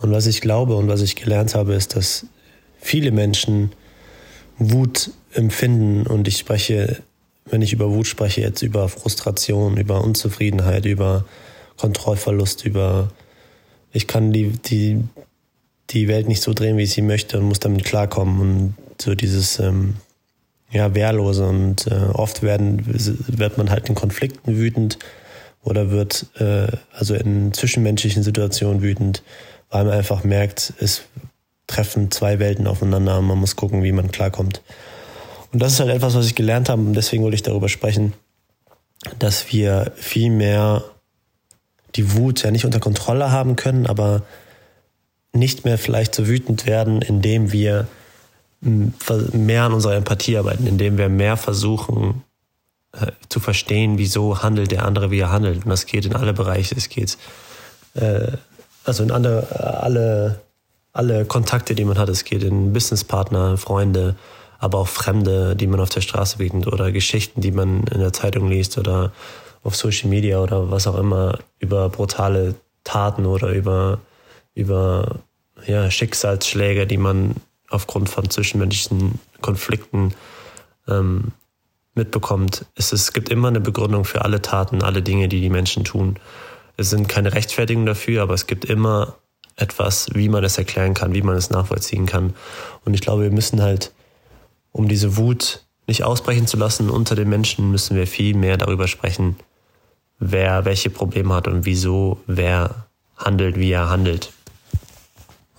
Und 0.00 0.12
was 0.12 0.26
ich 0.26 0.40
glaube 0.40 0.76
und 0.76 0.88
was 0.88 1.00
ich 1.00 1.16
gelernt 1.16 1.54
habe, 1.54 1.74
ist, 1.74 1.96
dass 1.96 2.26
viele 2.78 3.12
Menschen 3.12 3.72
Wut 4.58 5.10
empfinden 5.32 6.06
und 6.06 6.28
ich 6.28 6.38
spreche, 6.38 7.02
wenn 7.44 7.62
ich 7.62 7.72
über 7.72 7.90
Wut 7.90 8.06
spreche, 8.06 8.40
jetzt 8.40 8.62
über 8.62 8.88
Frustration, 8.88 9.76
über 9.76 10.02
Unzufriedenheit, 10.02 10.84
über 10.84 11.24
Kontrollverlust, 11.76 12.64
über 12.64 13.10
ich 13.92 14.06
kann 14.06 14.32
die, 14.32 14.50
die, 14.50 15.02
die 15.90 16.08
Welt 16.08 16.28
nicht 16.28 16.42
so 16.42 16.54
drehen, 16.54 16.76
wie 16.76 16.84
ich 16.84 16.92
sie 16.92 17.02
möchte 17.02 17.38
und 17.38 17.44
muss 17.44 17.60
damit 17.60 17.84
klarkommen 17.84 18.40
und 18.40 18.74
so 19.00 19.14
dieses 19.14 19.58
ähm, 19.58 19.96
ja, 20.70 20.94
Wehrlose 20.94 21.46
und 21.46 21.86
äh, 21.88 22.08
oft 22.12 22.42
werden, 22.42 22.82
wird 22.86 23.58
man 23.58 23.70
halt 23.70 23.88
in 23.88 23.94
Konflikten 23.94 24.56
wütend 24.56 24.98
oder 25.62 25.90
wird 25.90 26.26
äh, 26.38 26.68
also 26.92 27.14
in 27.14 27.52
zwischenmenschlichen 27.52 28.22
Situationen 28.22 28.82
wütend 28.82 29.22
weil 29.72 29.84
man 29.84 29.94
einfach 29.94 30.22
merkt, 30.22 30.74
es 30.78 31.02
treffen 31.66 32.10
zwei 32.10 32.38
Welten 32.38 32.66
aufeinander 32.66 33.18
und 33.18 33.26
man 33.26 33.38
muss 33.38 33.56
gucken, 33.56 33.82
wie 33.82 33.92
man 33.92 34.12
klarkommt. 34.12 34.62
Und 35.52 35.60
das 35.60 35.74
ist 35.74 35.80
halt 35.80 35.90
etwas, 35.90 36.14
was 36.14 36.26
ich 36.26 36.34
gelernt 36.34 36.68
habe 36.68 36.82
und 36.82 36.94
deswegen 36.94 37.22
wollte 37.22 37.34
ich 37.34 37.42
darüber 37.42 37.68
sprechen, 37.68 38.14
dass 39.18 39.52
wir 39.52 39.92
viel 39.96 40.30
mehr 40.30 40.84
die 41.94 42.14
Wut 42.14 42.42
ja 42.42 42.50
nicht 42.50 42.64
unter 42.64 42.80
Kontrolle 42.80 43.30
haben 43.30 43.56
können, 43.56 43.86
aber 43.86 44.22
nicht 45.32 45.64
mehr 45.64 45.78
vielleicht 45.78 46.14
so 46.14 46.26
wütend 46.26 46.66
werden, 46.66 47.02
indem 47.02 47.52
wir 47.52 47.86
mehr 48.60 49.64
an 49.64 49.72
unserer 49.72 49.96
Empathie 49.96 50.38
arbeiten, 50.38 50.66
indem 50.66 50.96
wir 50.96 51.08
mehr 51.08 51.36
versuchen 51.36 52.22
äh, 52.92 53.10
zu 53.28 53.40
verstehen, 53.40 53.98
wieso 53.98 54.42
handelt 54.42 54.70
der 54.70 54.84
andere, 54.84 55.10
wie 55.10 55.18
er 55.18 55.32
handelt. 55.32 55.64
Und 55.64 55.70
das 55.70 55.86
geht 55.86 56.06
in 56.06 56.14
alle 56.14 56.32
Bereiche. 56.32 56.76
Es 56.76 56.88
geht 56.88 57.18
äh, 57.94 58.28
also 58.84 59.02
in 59.02 59.10
andere, 59.10 59.80
alle, 59.82 60.40
alle 60.92 61.24
Kontakte, 61.24 61.74
die 61.74 61.84
man 61.84 61.98
hat. 61.98 62.08
Es 62.08 62.24
geht 62.24 62.42
in 62.42 62.72
Businesspartner, 62.72 63.56
Freunde, 63.56 64.16
aber 64.62 64.78
auch 64.78 64.88
Fremde, 64.88 65.56
die 65.56 65.66
man 65.66 65.80
auf 65.80 65.88
der 65.88 66.02
Straße 66.02 66.38
begegnet 66.38 66.68
oder 66.68 66.92
Geschichten, 66.92 67.40
die 67.40 67.50
man 67.50 67.82
in 67.88 67.98
der 67.98 68.12
Zeitung 68.12 68.48
liest 68.48 68.78
oder 68.78 69.12
auf 69.64 69.74
Social 69.74 70.08
Media 70.08 70.38
oder 70.38 70.70
was 70.70 70.86
auch 70.86 70.96
immer 70.96 71.40
über 71.58 71.88
brutale 71.88 72.54
Taten 72.84 73.26
oder 73.26 73.48
über, 73.48 73.98
über 74.54 75.16
ja, 75.66 75.90
Schicksalsschläge, 75.90 76.86
die 76.86 76.96
man 76.96 77.34
aufgrund 77.70 78.08
von 78.08 78.30
zwischenmenschlichen 78.30 79.18
Konflikten 79.40 80.14
ähm, 80.86 81.32
mitbekommt, 81.96 82.64
ist, 82.76 82.92
es 82.92 83.12
gibt 83.12 83.30
immer 83.30 83.48
eine 83.48 83.60
Begründung 83.60 84.04
für 84.04 84.24
alle 84.24 84.42
Taten, 84.42 84.84
alle 84.84 85.02
Dinge, 85.02 85.26
die 85.26 85.40
die 85.40 85.50
Menschen 85.50 85.82
tun. 85.82 86.20
Es 86.76 86.88
sind 86.88 87.08
keine 87.08 87.34
Rechtfertigungen 87.34 87.86
dafür, 87.86 88.22
aber 88.22 88.34
es 88.34 88.46
gibt 88.46 88.64
immer 88.64 89.16
etwas, 89.56 90.08
wie 90.14 90.28
man 90.28 90.44
es 90.44 90.56
erklären 90.56 90.94
kann, 90.94 91.14
wie 91.14 91.22
man 91.22 91.34
es 91.34 91.50
nachvollziehen 91.50 92.06
kann. 92.06 92.34
Und 92.84 92.94
ich 92.94 93.00
glaube, 93.00 93.24
wir 93.24 93.32
müssen 93.32 93.60
halt, 93.60 93.92
um 94.72 94.88
diese 94.88 95.16
Wut 95.16 95.64
nicht 95.86 96.04
ausbrechen 96.04 96.46
zu 96.46 96.56
lassen 96.56 96.90
unter 96.90 97.14
den 97.14 97.28
Menschen, 97.28 97.70
müssen 97.70 97.96
wir 97.96 98.06
viel 98.06 98.34
mehr 98.34 98.56
darüber 98.56 98.88
sprechen, 98.88 99.36
wer 100.18 100.64
welche 100.64 100.90
Probleme 100.90 101.34
hat 101.34 101.48
und 101.48 101.64
wieso 101.64 102.20
wer 102.26 102.86
handelt, 103.16 103.58
wie 103.58 103.72
er 103.72 103.90
handelt. 103.90 104.32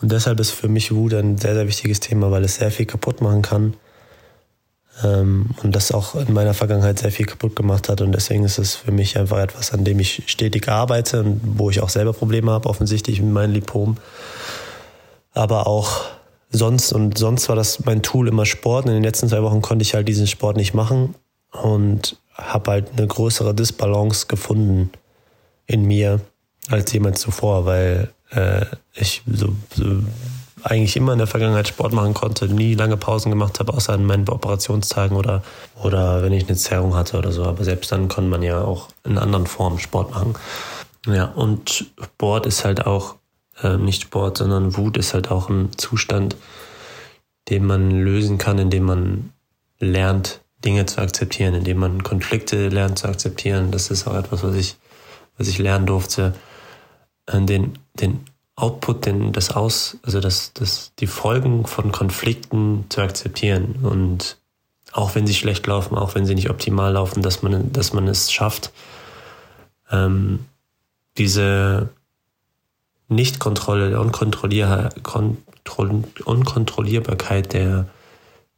Und 0.01 0.12
deshalb 0.12 0.39
ist 0.39 0.51
für 0.51 0.67
mich 0.67 0.93
Wut 0.93 1.13
ein 1.13 1.38
sehr, 1.38 1.53
sehr 1.53 1.67
wichtiges 1.67 2.00
Thema, 2.00 2.29
weil 2.32 2.43
es 2.43 2.55
sehr 2.55 2.72
viel 2.72 2.86
kaputt 2.86 3.22
machen 3.22 3.41
kann. 3.41 3.74
Ähm, 5.01 5.51
und 5.63 5.75
das 5.75 5.91
auch 5.91 6.15
in 6.15 6.34
meiner 6.34 6.53
Vergangenheit 6.53 7.00
sehr 7.00 7.12
viel 7.12 7.25
kaputt 7.25 7.55
gemacht 7.55 7.88
hat. 7.88 8.01
Und 8.01 8.12
deswegen 8.12 8.43
ist 8.43 8.58
es 8.58 8.75
für 8.75 8.91
mich 8.91 9.17
einfach 9.17 9.39
etwas, 9.39 9.72
an 9.72 9.86
dem 9.86 10.00
ich 10.00 10.24
stetig 10.27 10.67
arbeite 10.67 11.22
und 11.22 11.39
wo 11.43 11.70
ich 11.70 11.79
auch 11.79 11.89
selber 11.89 12.13
Probleme 12.13 12.51
habe, 12.51 12.70
offensichtlich 12.70 13.22
mit 13.22 13.32
meinen 13.32 13.53
Lipom. 13.53 13.98
Aber 15.34 15.67
auch 15.67 16.01
sonst, 16.53 16.93
und 16.93 17.17
sonst 17.17 17.50
war 17.50 17.55
das 17.55 17.83
mein 17.86 18.01
Tool 18.01 18.29
immer 18.29 18.45
Sport. 18.45 18.86
In 18.86 18.93
den 18.93 19.03
letzten 19.03 19.27
zwei 19.27 19.43
Wochen 19.43 19.62
konnte 19.62 19.83
ich 19.83 19.93
halt 19.93 20.07
diesen 20.07 20.27
Sport 20.27 20.55
nicht 20.55 20.74
machen 20.74 21.15
und 21.51 22.17
habe 22.33 22.72
halt 22.72 22.91
eine 22.95 23.07
größere 23.07 23.53
Disbalance 23.53 24.27
gefunden 24.27 24.91
in 25.65 25.83
mir 25.86 26.22
als 26.69 26.93
jemals 26.93 27.19
zuvor, 27.19 27.65
weil 27.65 28.10
äh, 28.31 28.65
ich 28.93 29.22
so, 29.27 29.50
so 29.75 29.86
eigentlich 30.63 30.95
immer 30.95 31.12
in 31.12 31.17
der 31.17 31.27
Vergangenheit 31.27 31.67
Sport 31.67 31.91
machen 31.91 32.13
konnte, 32.13 32.48
nie 32.48 32.75
lange 32.75 32.95
Pausen 32.95 33.29
gemacht 33.29 33.60
habe, 33.60 33.74
außer 33.74 33.93
an 33.93 34.05
meinen 34.05 34.29
Operationstagen 34.29 35.17
oder, 35.17 35.43
oder 35.81 36.24
wenn 36.24 36.31
ich 36.31 36.48
eine 36.48 36.57
Zerrung 36.57 36.95
hatte 36.95 37.17
oder 37.17 37.31
so. 37.31 37.43
Aber 37.43 37.63
selbst 37.63 37.91
dann 37.91 38.07
konnte 38.07 38.29
man 38.29 38.43
ja 38.43 38.62
auch 38.62 38.88
in 39.03 39.17
anderen 39.17 39.45
Formen 39.45 39.79
Sport 39.79 40.12
machen. 40.12 40.36
Ja, 41.05 41.25
und 41.25 41.91
Sport 42.01 42.45
ist 42.45 42.63
halt 42.63 42.86
auch 42.86 43.15
äh, 43.62 43.77
nicht 43.77 44.03
Sport, 44.03 44.38
sondern 44.38 44.75
Wut 44.77 44.98
ist 44.98 45.13
halt 45.13 45.31
auch 45.31 45.50
ein 45.50 45.69
Zustand, 45.77 46.36
den 47.50 47.65
man 47.65 47.91
lösen 47.91 48.38
kann, 48.38 48.57
indem 48.57 48.83
man 48.83 49.33
lernt, 49.79 50.41
Dinge 50.63 50.86
zu 50.86 51.01
akzeptieren, 51.01 51.53
indem 51.53 51.77
man 51.77 52.03
Konflikte 52.03 52.69
lernt 52.69 52.98
zu 52.98 53.07
akzeptieren. 53.07 53.72
Das 53.72 53.91
ist 53.91 54.07
auch 54.07 54.15
etwas, 54.15 54.43
was 54.43 54.55
ich, 54.55 54.77
was 55.38 55.50
ich 55.50 55.57
lernen 55.57 55.86
durfte 55.86 56.33
den, 57.31 57.77
den 58.00 58.25
Output, 58.55 59.05
den, 59.05 59.31
das 59.31 59.51
Aus, 59.51 59.98
also 60.03 60.19
das, 60.19 60.53
das, 60.53 60.93
die 61.00 61.07
Folgen 61.07 61.65
von 61.65 61.91
Konflikten 61.91 62.86
zu 62.89 63.01
akzeptieren 63.01 63.75
und 63.81 64.38
auch 64.91 65.15
wenn 65.15 65.25
sie 65.25 65.33
schlecht 65.33 65.65
laufen, 65.65 65.98
auch 65.98 66.13
wenn 66.13 66.25
sie 66.25 66.36
nicht 66.36 66.51
optimal 66.51 66.93
laufen, 66.93 67.24
dass 67.24 67.41
man, 67.41 67.72
dass 67.72 67.93
man 67.93 68.07
es 68.07 68.31
schafft, 68.31 68.72
ähm, 69.91 70.45
diese 71.17 71.89
Nichtkontrolle, 73.10 74.00
Unkontrollier 74.00 74.89
Kontroll 75.03 76.03
Unkontrollierbarkeit 76.25 77.53
der, 77.53 77.88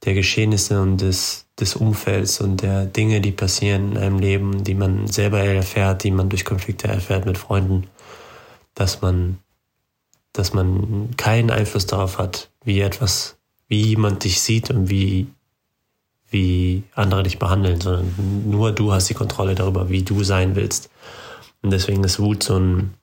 der 0.04 0.14
Geschehnisse 0.14 0.80
und 0.80 1.00
des, 1.00 1.46
des 1.58 1.76
Umfelds 1.76 2.40
und 2.40 2.62
der 2.62 2.86
Dinge, 2.86 3.20
die 3.20 3.32
passieren 3.32 3.92
in 3.92 3.98
einem 3.98 4.18
Leben, 4.18 4.64
die 4.64 4.74
man 4.74 5.06
selber 5.06 5.38
erfährt, 5.40 6.04
die 6.04 6.10
man 6.10 6.28
durch 6.28 6.44
Konflikte 6.44 6.88
erfährt 6.88 7.26
mit 7.26 7.38
Freunden, 7.38 7.86
dass 8.74 9.02
man, 9.02 9.38
dass 10.32 10.52
man 10.52 11.10
keinen 11.16 11.50
Einfluss 11.50 11.86
darauf 11.86 12.18
hat, 12.18 12.50
wie 12.64 12.80
etwas, 12.80 13.38
wie 13.68 13.82
jemand 13.82 14.24
dich 14.24 14.40
sieht 14.40 14.70
und 14.70 14.90
wie, 14.90 15.28
wie 16.30 16.82
andere 16.94 17.22
dich 17.22 17.38
behandeln, 17.38 17.80
sondern 17.80 18.12
nur 18.50 18.72
du 18.72 18.92
hast 18.92 19.08
die 19.08 19.14
Kontrolle 19.14 19.54
darüber, 19.54 19.88
wie 19.88 20.02
du 20.02 20.24
sein 20.24 20.56
willst. 20.56 20.90
Und 21.62 21.70
deswegen 21.72 22.04
ist 22.04 22.18
Wut 22.20 22.42
so 22.42 22.58
ein, 22.58 22.94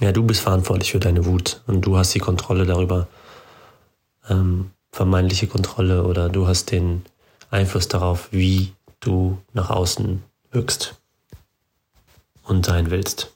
ja, 0.00 0.12
du 0.12 0.22
bist 0.22 0.40
verantwortlich 0.40 0.92
für 0.92 1.00
deine 1.00 1.24
Wut 1.24 1.62
und 1.66 1.82
du 1.82 1.96
hast 1.96 2.14
die 2.14 2.20
Kontrolle 2.20 2.66
darüber, 2.66 3.08
ähm, 4.28 4.70
vermeintliche 4.92 5.46
Kontrolle 5.46 6.04
oder 6.04 6.28
du 6.28 6.46
hast 6.46 6.70
den 6.70 7.02
Einfluss 7.50 7.88
darauf, 7.88 8.28
wie 8.32 8.72
du 9.00 9.38
nach 9.52 9.70
außen 9.70 10.22
wirkst 10.50 10.94
und 12.44 12.66
sein 12.66 12.90
willst. 12.90 13.32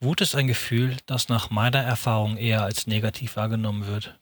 Wut 0.00 0.20
ist 0.20 0.34
ein 0.34 0.46
Gefühl, 0.46 0.96
das 1.06 1.28
nach 1.28 1.50
meiner 1.50 1.80
Erfahrung 1.80 2.36
eher 2.36 2.62
als 2.62 2.86
negativ 2.86 3.36
wahrgenommen 3.36 3.86
wird. 3.86 4.14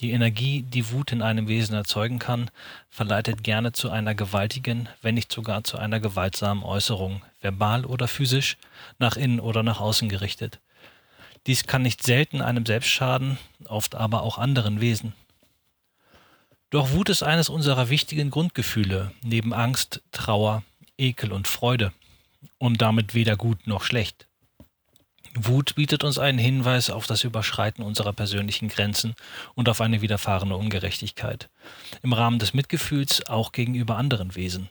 Die 0.00 0.10
Energie, 0.10 0.62
die 0.62 0.90
Wut 0.90 1.12
in 1.12 1.22
einem 1.22 1.48
Wesen 1.48 1.74
erzeugen 1.74 2.18
kann, 2.18 2.50
verleitet 2.90 3.42
gerne 3.42 3.72
zu 3.72 3.90
einer 3.90 4.14
gewaltigen, 4.14 4.88
wenn 5.02 5.14
nicht 5.14 5.32
sogar 5.32 5.64
zu 5.64 5.78
einer 5.78 6.00
gewaltsamen 6.00 6.64
Äußerung, 6.64 7.22
verbal 7.40 7.84
oder 7.84 8.08
physisch, 8.08 8.58
nach 8.98 9.16
innen 9.16 9.40
oder 9.40 9.62
nach 9.62 9.80
außen 9.80 10.08
gerichtet. 10.08 10.60
Dies 11.46 11.66
kann 11.66 11.82
nicht 11.82 12.02
selten 12.02 12.40
einem 12.40 12.64
selbst 12.64 12.88
schaden, 12.88 13.38
oft 13.66 13.94
aber 13.94 14.22
auch 14.22 14.38
anderen 14.38 14.80
Wesen. 14.80 15.12
Doch 16.70 16.90
Wut 16.92 17.08
ist 17.08 17.22
eines 17.22 17.48
unserer 17.48 17.88
wichtigen 17.90 18.30
Grundgefühle, 18.30 19.12
neben 19.22 19.52
Angst, 19.52 20.02
Trauer, 20.10 20.62
Ekel 20.98 21.32
und 21.32 21.46
Freude, 21.46 21.92
und 22.58 22.80
damit 22.80 23.14
weder 23.14 23.36
gut 23.36 23.66
noch 23.66 23.84
schlecht. 23.84 24.26
Wut 25.36 25.74
bietet 25.74 26.04
uns 26.04 26.18
einen 26.18 26.38
Hinweis 26.38 26.90
auf 26.90 27.06
das 27.06 27.24
Überschreiten 27.24 27.84
unserer 27.84 28.12
persönlichen 28.12 28.68
Grenzen 28.68 29.14
und 29.54 29.68
auf 29.68 29.80
eine 29.80 30.00
widerfahrene 30.00 30.56
Ungerechtigkeit, 30.56 31.50
im 32.02 32.12
Rahmen 32.12 32.38
des 32.38 32.54
Mitgefühls 32.54 33.26
auch 33.26 33.52
gegenüber 33.52 33.96
anderen 33.96 34.34
Wesen. 34.36 34.68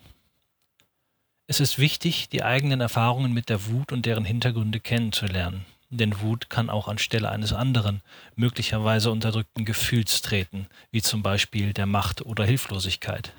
Es 1.47 1.59
ist 1.59 1.79
wichtig, 1.79 2.29
die 2.29 2.43
eigenen 2.43 2.79
Erfahrungen 2.79 3.33
mit 3.33 3.49
der 3.49 3.67
Wut 3.67 3.91
und 3.91 4.05
deren 4.05 4.23
Hintergründe 4.23 4.79
kennenzulernen, 4.79 5.65
denn 5.97 6.21
Wut 6.21 6.49
kann 6.49 6.69
auch 6.69 6.87
anstelle 6.87 7.29
eines 7.29 7.53
anderen, 7.53 8.01
möglicherweise 8.35 9.11
unterdrückten 9.11 9.65
Gefühls 9.65 10.21
treten, 10.21 10.67
wie 10.91 11.01
zum 11.01 11.23
Beispiel 11.23 11.73
der 11.73 11.85
Macht 11.85 12.21
oder 12.21 12.45
Hilflosigkeit. 12.45 13.33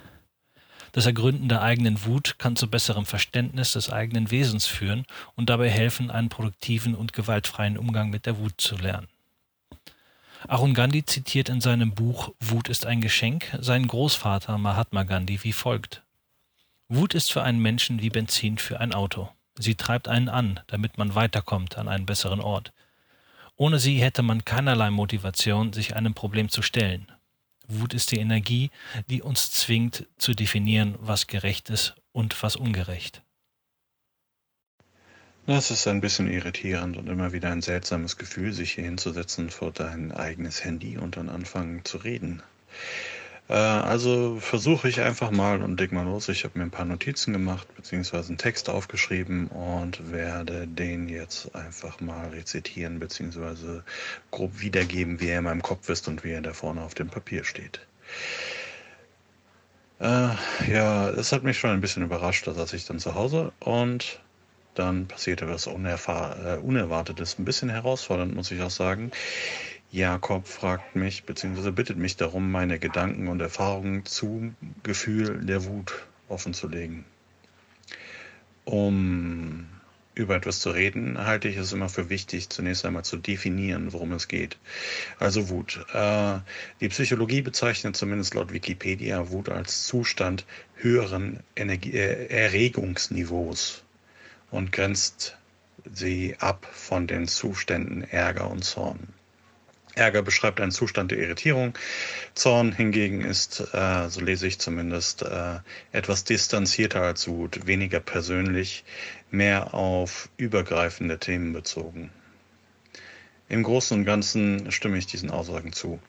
Das 0.93 1.07
Ergründen 1.07 1.49
der 1.49 1.61
eigenen 1.61 2.05
Wut 2.05 2.39
kann 2.39 2.55
zu 2.55 2.71
besserem 2.71 3.05
Verständnis 3.05 3.73
des 3.73 3.91
eigenen 3.91 4.31
Wesens 4.31 4.67
führen 4.67 5.07
und 5.35 5.51
dabei 5.51 5.69
helfen, 5.69 6.11
einen 6.11 6.29
produktiven 6.29 6.95
und 6.95 7.13
gewaltfreien 7.13 7.77
Umgang 7.77 8.11
mit 8.11 8.27
der 8.27 8.39
Wut 8.39 8.55
zu 8.59 8.77
lernen. 8.77 9.09
Arun 10.47 10.75
Gandhi 10.75 11.05
zitiert 11.05 11.49
in 11.49 11.61
seinem 11.61 11.95
Buch 11.95 12.33
Wut 12.39 12.69
ist 12.69 12.87
ein 12.87 13.01
Geschenk 13.01 13.47
seinen 13.61 13.89
Großvater 13.89 14.57
Mahatma 14.59 15.03
Gandhi 15.03 15.43
wie 15.43 15.53
folgt. 15.53 16.03
Wut 16.89 17.15
ist 17.15 17.33
für 17.33 17.43
einen 17.43 17.61
Menschen 17.61 18.03
wie 18.03 18.11
Benzin 18.11 18.59
für 18.59 18.79
ein 18.79 18.93
Auto. 18.93 19.31
Sie 19.59 19.75
treibt 19.75 20.09
einen 20.09 20.29
an, 20.29 20.61
damit 20.67 20.99
man 20.99 21.15
weiterkommt 21.15 21.79
an 21.79 21.89
einen 21.89 22.07
besseren 22.07 22.41
Ort. 22.41 22.73
Ohne 23.57 23.79
sie 23.79 23.99
hätte 23.99 24.23
man 24.23 24.45
keinerlei 24.45 24.91
Motivation, 24.91 25.73
sich 25.73 25.95
einem 25.95 26.15
Problem 26.15 26.49
zu 26.49 26.63
stellen. 26.63 27.11
Wut 27.69 27.95
ist 27.95 28.11
die 28.11 28.19
Energie, 28.19 28.71
die 29.09 29.23
uns 29.23 29.53
zwingt 29.53 30.07
zu 30.19 30.35
definieren, 30.35 30.97
was 30.99 31.27
gerecht 31.27 31.71
ist 31.71 31.95
und 32.13 32.43
was 32.43 32.57
ungerecht. 32.57 33.23
Das 35.47 35.71
ist 35.71 35.87
ein 35.87 36.01
bisschen 36.01 36.31
irritierend 36.31 36.97
und 36.97 37.07
immer 37.07 37.33
wieder 37.33 37.51
ein 37.51 37.61
seltsames 37.61 38.17
Gefühl, 38.17 38.53
sich 38.53 38.73
hier 38.73 38.85
hinzusetzen 38.85 39.51
vor 39.51 39.73
dein 39.73 40.11
eigenes 40.11 40.65
Handy 40.65 40.97
und 40.97 41.17
dann 41.17 41.29
anfangen 41.29 41.85
zu 41.85 41.99
reden. 41.99 42.43
Äh, 43.49 43.53
also 43.55 44.39
versuche 44.41 44.89
ich 44.89 45.01
einfach 45.01 45.31
mal 45.31 45.63
und 45.63 45.79
leg 45.79 45.93
mal 45.93 46.05
los. 46.05 46.29
Ich 46.29 46.45
habe 46.45 46.59
mir 46.59 46.65
ein 46.65 46.71
paar 46.71 46.85
Notizen 46.85 47.33
gemacht, 47.33 47.67
beziehungsweise 47.77 48.29
einen 48.29 48.39
Text 48.39 48.71
aufgeschrieben 48.71 49.49
und 49.49 50.11
werde 50.13 50.67
den 50.67 51.09
jetzt 51.09 51.55
einfach 51.55 52.01
mal 52.01 52.29
rezitieren, 52.29 52.99
beziehungsweise 52.99 53.85
grob 54.31 54.61
wiedergeben, 54.61 55.21
wie 55.21 55.29
er 55.29 55.39
in 55.39 55.45
meinem 55.45 55.63
Kopf 55.63 55.89
ist 55.89 56.09
und 56.09 56.25
wie 56.25 56.33
er 56.33 56.43
da 56.43 56.53
vorne 56.53 56.83
auf 56.83 56.95
dem 56.95 57.09
Papier 57.09 57.45
steht. 57.45 57.81
Äh, 60.01 60.29
ja, 60.71 61.11
es 61.11 61.33
hat 61.33 61.45
mich 61.45 61.59
schon 61.59 61.71
ein 61.71 61.81
bisschen 61.81 62.03
überrascht, 62.03 62.47
da 62.47 62.55
saß 62.55 62.73
ich 62.73 62.85
dann 62.85 62.99
zu 62.99 63.15
Hause 63.15 63.53
und 63.61 64.21
dann 64.75 65.07
passierte 65.07 65.49
was 65.49 65.67
äh, 65.67 65.71
Unerwartetes, 65.71 67.39
ein 67.39 67.45
bisschen 67.45 67.69
herausfordernd, 67.69 68.35
muss 68.35 68.51
ich 68.51 68.61
auch 68.61 68.71
sagen. 68.71 69.13
Jakob 69.95 70.49
fragt 70.49 70.97
mich 70.97 71.23
bzw. 71.23 71.71
bittet 71.71 71.99
mich 71.99 72.17
darum, 72.17 72.51
meine 72.51 72.81
Gedanken 72.81 73.29
und 73.29 73.41
Erfahrungen 73.41 74.05
zum 74.05 74.57
Gefühl 74.83 75.47
der 75.47 75.67
Wut 75.67 76.05
offenzulegen. 76.29 77.05
Um 78.65 79.69
über 80.17 80.35
etwas 80.35 80.59
zu 80.59 80.71
reden, 80.71 81.25
halte 81.25 81.47
ich 81.47 81.57
es 81.59 81.73
immer 81.73 81.89
für 81.89 82.11
wichtig, 82.11 82.49
zunächst 82.51 82.85
einmal 82.85 83.05
zu 83.05 83.19
definieren, 83.19 83.93
worum 83.93 84.11
es 84.11 84.27
geht. 84.27 84.59
Also 85.21 85.49
Wut. 85.49 85.87
Äh, 85.93 86.41
die 86.81 86.89
Psychologie 86.89 87.43
bezeichnet 87.43 87.95
zumindest 87.95 88.35
laut 88.35 88.53
Wikipedia 88.53 89.31
Wut 89.31 89.49
als 89.49 89.87
Zustand 89.87 90.45
höheren 90.75 91.39
Energie 91.55 91.93
äh, 91.93 92.27
Erregungsniveaus 92.31 93.85
und 94.51 94.73
grenzt 94.73 95.39
sie 95.85 96.35
ab 96.41 96.69
von 96.73 97.07
den 97.07 97.29
Zuständen 97.29 98.03
Ärger 98.03 98.51
und 98.51 98.65
Zorn. 98.65 99.14
Ärger 99.95 100.23
beschreibt 100.23 100.61
einen 100.61 100.73
Zustand 100.73 101.11
der 101.11 101.19
Irritierung. 101.19 101.77
Zorn 102.35 102.73
hingegen 102.73 103.21
ist, 103.21 103.61
äh, 103.73 104.09
so 104.09 104.21
lese 104.21 104.47
ich 104.47 104.59
zumindest, 104.59 105.23
äh, 105.23 105.59
etwas 105.93 106.25
distanzierter 106.25 107.03
als 107.03 107.29
Wut, 107.29 107.67
weniger 107.67 108.01
persönlich, 108.01 108.85
mehr 109.31 109.75
auf 109.75 110.29
übergreifende 110.37 111.19
Themen 111.19 111.53
bezogen. 111.53 112.11
Im 113.49 113.63
Großen 113.63 113.99
und 113.99 114.05
Ganzen 114.05 114.73
stimme 114.73 114.99
ich 114.99 115.07
diesen 115.07 115.31
Aussagen 115.31 115.73
zu. 115.73 116.01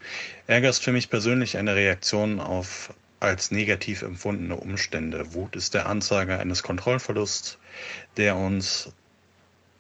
Ärger 0.47 0.69
ist 0.69 0.83
für 0.83 0.91
mich 0.91 1.09
persönlich 1.09 1.57
eine 1.57 1.75
Reaktion 1.75 2.39
auf 2.39 2.93
als 3.19 3.51
negativ 3.51 4.01
empfundene 4.01 4.55
Umstände. 4.55 5.33
Wut 5.33 5.55
ist 5.55 5.73
der 5.73 5.87
Anzeiger 5.87 6.39
eines 6.39 6.63
Kontrollverlusts, 6.63 7.57
der 8.17 8.35
uns 8.35 8.91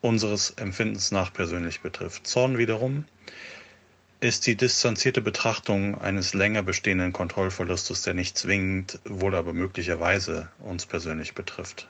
unseres 0.01 0.51
Empfindens 0.51 1.11
nach 1.11 1.33
persönlich 1.33 1.81
betrifft. 1.81 2.27
Zorn 2.27 2.57
wiederum 2.57 3.05
ist 4.25 4.47
die 4.47 4.55
distanzierte 4.55 5.21
Betrachtung 5.21 6.01
eines 6.01 6.33
länger 6.33 6.63
bestehenden 6.63 7.13
Kontrollverlustes, 7.13 8.01
der 8.01 8.15
nicht 8.15 8.37
zwingend, 8.37 8.99
wohl 9.05 9.35
aber 9.35 9.53
möglicherweise 9.53 10.49
uns 10.59 10.87
persönlich 10.87 11.35
betrifft. 11.35 11.87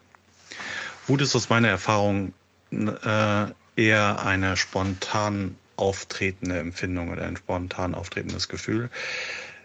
Wut 1.07 1.21
ist 1.21 1.35
aus 1.35 1.49
meiner 1.49 1.69
Erfahrung 1.69 2.33
äh, 2.71 3.45
eher 3.77 4.25
eine 4.25 4.57
spontan 4.57 5.55
auftretende 5.77 6.59
Empfindung 6.59 7.09
oder 7.09 7.23
ein 7.23 7.37
spontan 7.37 7.95
auftretendes 7.95 8.49
Gefühl. 8.49 8.89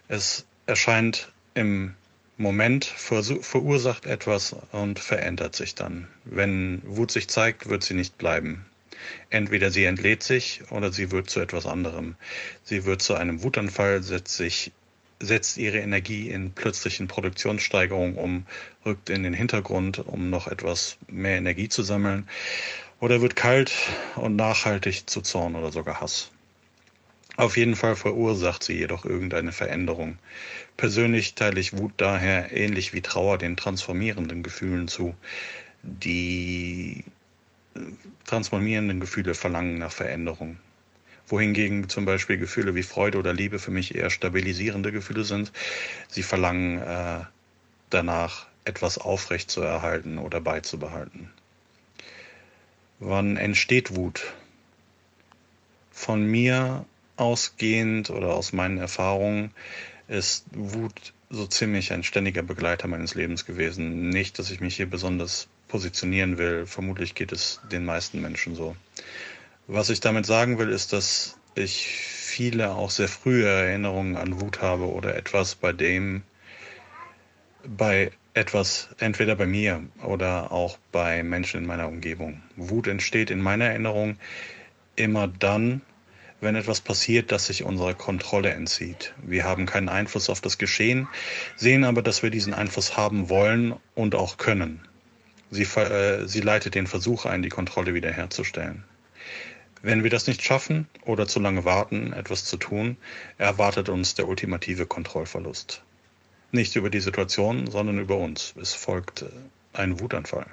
Es 0.07 0.45
erscheint 0.65 1.31
im 1.53 1.95
Moment, 2.37 2.85
verursacht 2.85 4.05
etwas 4.05 4.55
und 4.71 4.99
verändert 4.99 5.55
sich 5.55 5.75
dann. 5.75 6.07
Wenn 6.23 6.81
Wut 6.85 7.11
sich 7.11 7.27
zeigt, 7.27 7.67
wird 7.67 7.83
sie 7.83 7.93
nicht 7.93 8.17
bleiben. 8.17 8.65
Entweder 9.29 9.71
sie 9.71 9.85
entlädt 9.85 10.23
sich 10.23 10.61
oder 10.69 10.91
sie 10.91 11.11
wird 11.11 11.29
zu 11.29 11.39
etwas 11.39 11.65
anderem. 11.65 12.15
Sie 12.63 12.85
wird 12.85 13.01
zu 13.01 13.15
einem 13.15 13.43
Wutanfall, 13.43 14.03
setzt 14.03 14.35
sich 14.35 14.71
setzt 15.21 15.57
ihre 15.57 15.77
Energie 15.77 16.29
in 16.29 16.51
plötzlichen 16.51 17.07
Produktionssteigerungen 17.07 18.15
um, 18.15 18.45
rückt 18.85 19.09
in 19.09 19.23
den 19.23 19.33
Hintergrund, 19.33 19.99
um 19.99 20.29
noch 20.29 20.47
etwas 20.47 20.97
mehr 21.07 21.37
Energie 21.37 21.69
zu 21.69 21.83
sammeln, 21.83 22.27
oder 22.99 23.21
wird 23.21 23.35
kalt 23.35 23.71
und 24.15 24.35
nachhaltig 24.35 25.09
zu 25.09 25.21
Zorn 25.21 25.55
oder 25.55 25.71
sogar 25.71 26.01
Hass. 26.01 26.31
Auf 27.37 27.57
jeden 27.57 27.75
Fall 27.75 27.95
verursacht 27.95 28.63
sie 28.63 28.73
jedoch 28.73 29.05
irgendeine 29.05 29.51
Veränderung. 29.51 30.19
Persönlich 30.77 31.33
teile 31.33 31.59
ich 31.59 31.77
Wut 31.77 31.93
daher 31.97 32.51
ähnlich 32.51 32.93
wie 32.93 33.01
Trauer 33.01 33.37
den 33.37 33.55
transformierenden 33.57 34.43
Gefühlen 34.43 34.87
zu, 34.87 35.15
die 35.81 37.03
transformierenden 38.25 38.99
Gefühle 38.99 39.33
verlangen 39.33 39.77
nach 39.77 39.91
Veränderung. 39.91 40.57
Wohingegen 41.27 41.87
zum 41.87 42.05
Beispiel 42.05 42.37
Gefühle 42.37 42.75
wie 42.75 42.83
Freude 42.83 43.17
oder 43.17 43.33
Liebe 43.33 43.59
für 43.59 43.71
mich 43.71 43.95
eher 43.95 44.09
stabilisierende 44.09 44.91
Gefühle 44.91 45.23
sind. 45.23 45.51
Sie 46.09 46.23
verlangen 46.23 46.81
äh, 46.81 47.21
danach, 47.89 48.47
etwas 48.63 48.97
aufrecht 48.99 49.49
zu 49.49 49.61
erhalten 49.61 50.19
oder 50.19 50.39
beizubehalten. 50.39 51.31
Wann 52.99 53.37
entsteht 53.37 53.95
Wut? 53.95 54.33
Von 55.91 56.23
mir 56.23 56.85
ausgehend 57.17 58.09
oder 58.11 58.35
aus 58.35 58.53
meinen 58.53 58.77
Erfahrungen 58.77 59.51
ist 60.07 60.45
Wut 60.51 61.13
so 61.29 61.47
ziemlich 61.47 61.93
ein 61.93 62.03
ständiger 62.03 62.43
Begleiter 62.43 62.87
meines 62.87 63.15
Lebens 63.15 63.45
gewesen. 63.45 64.09
Nicht, 64.09 64.37
dass 64.37 64.51
ich 64.51 64.59
mich 64.59 64.75
hier 64.75 64.89
besonders 64.89 65.47
positionieren 65.71 66.37
will. 66.37 66.65
Vermutlich 66.67 67.15
geht 67.15 67.31
es 67.31 67.61
den 67.71 67.85
meisten 67.85 68.19
Menschen 68.21 68.55
so. 68.55 68.75
Was 69.67 69.89
ich 69.89 70.01
damit 70.01 70.25
sagen 70.25 70.59
will, 70.59 70.69
ist, 70.69 70.91
dass 70.91 71.37
ich 71.55 71.87
viele 71.87 72.71
auch 72.71 72.91
sehr 72.91 73.07
frühe 73.07 73.47
Erinnerungen 73.47 74.17
an 74.17 74.41
Wut 74.41 74.61
habe 74.61 74.91
oder 74.91 75.15
etwas, 75.15 75.55
bei 75.55 75.71
dem, 75.71 76.23
bei 77.65 78.11
etwas, 78.33 78.89
entweder 78.99 79.35
bei 79.35 79.45
mir 79.45 79.81
oder 80.03 80.51
auch 80.51 80.77
bei 80.91 81.23
Menschen 81.23 81.61
in 81.61 81.67
meiner 81.67 81.87
Umgebung. 81.87 82.43
Wut 82.57 82.87
entsteht 82.87 83.31
in 83.31 83.39
meiner 83.39 83.65
Erinnerung 83.65 84.17
immer 84.97 85.29
dann, 85.29 85.81
wenn 86.41 86.55
etwas 86.55 86.81
passiert, 86.81 87.31
das 87.31 87.45
sich 87.45 87.63
unserer 87.63 87.93
Kontrolle 87.93 88.49
entzieht. 88.49 89.13
Wir 89.23 89.45
haben 89.45 89.65
keinen 89.65 89.89
Einfluss 89.89 90.29
auf 90.29 90.41
das 90.41 90.57
Geschehen, 90.57 91.07
sehen 91.55 91.85
aber, 91.85 92.01
dass 92.01 92.23
wir 92.23 92.29
diesen 92.29 92.53
Einfluss 92.53 92.97
haben 92.97 93.29
wollen 93.29 93.75
und 93.95 94.15
auch 94.15 94.37
können. 94.37 94.81
Sie, 95.51 95.63
äh, 95.63 96.27
sie 96.27 96.41
leitet 96.41 96.75
den 96.75 96.87
Versuch 96.87 97.25
ein, 97.25 97.43
die 97.43 97.49
Kontrolle 97.49 97.93
wiederherzustellen. 97.93 98.83
Wenn 99.83 100.03
wir 100.03 100.09
das 100.09 100.27
nicht 100.27 100.43
schaffen 100.43 100.87
oder 101.05 101.27
zu 101.27 101.39
lange 101.39 101.65
warten, 101.65 102.13
etwas 102.13 102.45
zu 102.45 102.57
tun, 102.57 102.97
erwartet 103.37 103.89
uns 103.89 104.15
der 104.15 104.27
ultimative 104.27 104.85
Kontrollverlust. 104.85 105.83
Nicht 106.51 106.75
über 106.75 106.89
die 106.89 106.99
Situation, 106.99 107.69
sondern 107.69 107.99
über 107.99 108.17
uns. 108.17 108.53
Es 108.59 108.73
folgt 108.73 109.23
äh, 109.23 109.27
ein 109.73 109.99
Wutanfall. 109.99 110.45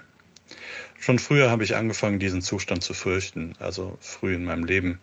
Schon 0.98 1.18
früher 1.18 1.50
habe 1.50 1.62
ich 1.62 1.76
angefangen, 1.76 2.18
diesen 2.18 2.42
Zustand 2.42 2.82
zu 2.82 2.92
fürchten, 2.92 3.54
also 3.60 3.96
früh 4.00 4.34
in 4.34 4.44
meinem 4.44 4.64
Leben. 4.64 4.98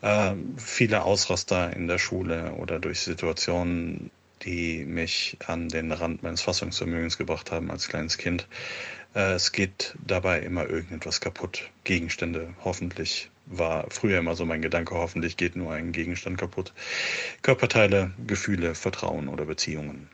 Äh, 0.00 0.34
viele 0.56 1.02
Ausraster 1.02 1.74
in 1.74 1.86
der 1.86 1.98
Schule 1.98 2.52
oder 2.52 2.78
durch 2.78 3.00
Situationen, 3.00 4.10
die 4.42 4.84
mich 4.84 5.36
an 5.46 5.68
den 5.68 5.92
Rand 5.92 6.22
meines 6.22 6.42
Fassungsvermögens 6.42 7.18
gebracht 7.18 7.50
haben 7.50 7.70
als 7.70 7.88
kleines 7.88 8.18
Kind. 8.18 8.46
Äh, 9.14 9.34
es 9.34 9.52
geht 9.52 9.94
dabei 10.06 10.40
immer 10.40 10.68
irgendetwas 10.68 11.20
kaputt. 11.20 11.70
Gegenstände, 11.84 12.54
hoffentlich, 12.64 13.30
war 13.46 13.86
früher 13.90 14.18
immer 14.18 14.34
so 14.34 14.44
mein 14.44 14.62
Gedanke, 14.62 14.94
hoffentlich 14.94 15.36
geht 15.36 15.56
nur 15.56 15.72
ein 15.72 15.92
Gegenstand 15.92 16.38
kaputt. 16.38 16.72
Körperteile, 17.42 18.12
Gefühle, 18.26 18.74
Vertrauen 18.74 19.28
oder 19.28 19.44
Beziehungen. 19.44 20.08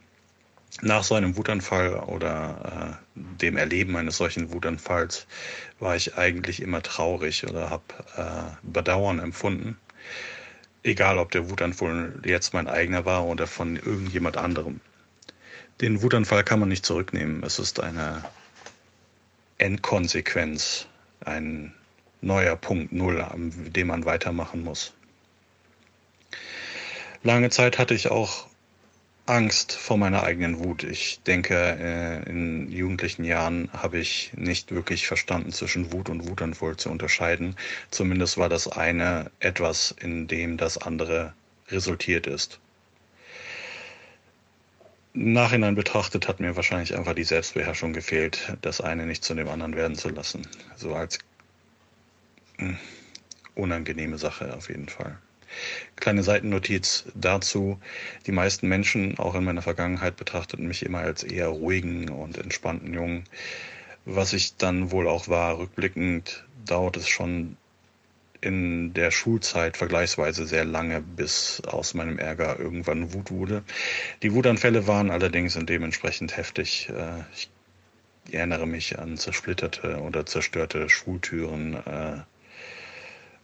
Nach 0.83 1.03
so 1.03 1.15
einem 1.15 1.37
Wutanfall 1.37 1.95
oder 1.95 2.99
äh, 3.17 3.21
dem 3.41 3.57
Erleben 3.57 3.97
eines 3.97 4.17
solchen 4.17 4.53
Wutanfalls 4.53 5.27
war 5.79 5.97
ich 5.97 6.17
eigentlich 6.17 6.63
immer 6.63 6.83
traurig 6.83 7.45
oder 7.47 7.71
habe 7.71 7.83
äh, 8.17 8.57
Bedauern 8.63 9.19
empfunden. 9.19 9.79
Egal, 10.83 11.19
ob 11.19 11.33
der 11.33 11.51
Wutanfall 11.51 12.21
jetzt 12.25 12.55
mein 12.55 12.69
eigener 12.69 13.05
war 13.05 13.27
oder 13.27 13.47
von 13.47 13.77
irgendjemand 13.77 14.37
anderem. 14.37 14.81
Den 15.81 16.03
Wutanfall 16.03 16.45
kann 16.45 16.61
man 16.61 16.69
nicht 16.69 16.87
zurücknehmen. 16.87 17.43
Es 17.43 17.59
ist 17.59 17.81
eine 17.81 18.25
Endkonsequenz, 19.61 20.87
ein 21.25 21.75
neuer 22.21 22.57
Punkt 22.57 22.93
Null, 22.93 23.21
an 23.21 23.53
dem 23.73 23.89
man 23.89 24.05
weitermachen 24.05 24.65
muss. 24.65 24.93
Lange 27.23 27.51
Zeit 27.51 27.79
hatte 27.79 27.95
ich 27.95 28.11
auch 28.11 28.47
Angst 29.27 29.73
vor 29.73 29.97
meiner 29.97 30.23
eigenen 30.23 30.65
Wut. 30.65 30.83
Ich 30.83 31.21
denke, 31.23 31.55
äh, 31.55 32.29
in 32.29 32.71
jugendlichen 32.71 33.25
Jahren 33.25 33.71
habe 33.73 33.99
ich 33.99 34.33
nicht 34.35 34.73
wirklich 34.73 35.07
verstanden, 35.07 35.53
zwischen 35.53 35.93
Wut 35.93 36.09
und 36.09 36.29
Wutanfall 36.29 36.77
zu 36.77 36.91
unterscheiden. 36.91 37.55
Zumindest 37.91 38.39
war 38.39 38.49
das 38.49 38.67
eine 38.67 39.31
etwas, 39.39 39.95
in 40.01 40.27
dem 40.27 40.57
das 40.57 40.79
andere 40.79 41.35
resultiert 41.69 42.27
ist. 42.27 42.59
Nachhinein 45.13 45.75
betrachtet 45.75 46.29
hat 46.29 46.39
mir 46.39 46.55
wahrscheinlich 46.55 46.97
einfach 46.97 47.15
die 47.15 47.25
Selbstbeherrschung 47.25 47.93
gefehlt, 47.93 48.57
das 48.63 48.81
eine 48.81 49.07
nicht 49.07 49.25
zu 49.25 49.35
dem 49.35 49.49
anderen 49.49 49.75
werden 49.75 49.97
zu 49.97 50.09
lassen. 50.09 50.47
So 50.77 50.95
als 50.95 51.19
hm, 52.59 52.79
unangenehme 53.57 54.19
Sache 54.19 54.55
auf 54.55 54.69
jeden 54.69 54.89
Fall. 54.89 55.19
Kleine 55.97 56.23
Seitennotiz 56.23 57.07
dazu. 57.15 57.81
Die 58.27 58.33
meisten 58.33 58.69
Menschen, 58.69 59.19
auch 59.19 59.35
in 59.35 59.43
meiner 59.43 59.63
Vergangenheit, 59.63 60.17
betrachteten 60.17 60.69
mich 60.69 60.85
immer 60.85 60.99
als 60.99 61.25
eher 61.25 61.49
ruhigen 61.49 62.09
und 62.09 62.39
entspannten 62.39 62.95
Jungen. 62.95 63.25
Was 64.05 64.33
ich 64.33 64.57
dann 64.57 64.93
wohl 64.93 65.09
auch 65.09 65.27
war, 65.27 65.59
rückblickend 65.59 66.45
dauert 66.67 66.97
es 66.97 67.09
schon 67.09 67.57
in 68.41 68.95
der 68.95 69.11
Schulzeit 69.11 69.77
vergleichsweise 69.77 70.47
sehr 70.47 70.65
lange, 70.65 71.01
bis 71.01 71.61
aus 71.67 71.95
meinem 71.95 72.19
Ärger 72.19 72.59
irgendwann 72.59 73.13
Wut 73.13 73.31
wurde. 73.31 73.63
Die 74.23 74.33
Wutanfälle 74.33 74.87
waren 74.87 75.11
allerdings 75.11 75.59
dementsprechend 75.61 76.37
heftig. 76.37 76.89
Äh, 76.89 77.23
ich 77.35 77.51
erinnere 78.33 78.67
mich 78.67 78.99
an 78.99 79.17
zersplitterte 79.17 80.01
oder 80.01 80.27
zerstörte 80.27 80.89
Schultüren, 80.89 81.75
äh, 81.75 82.21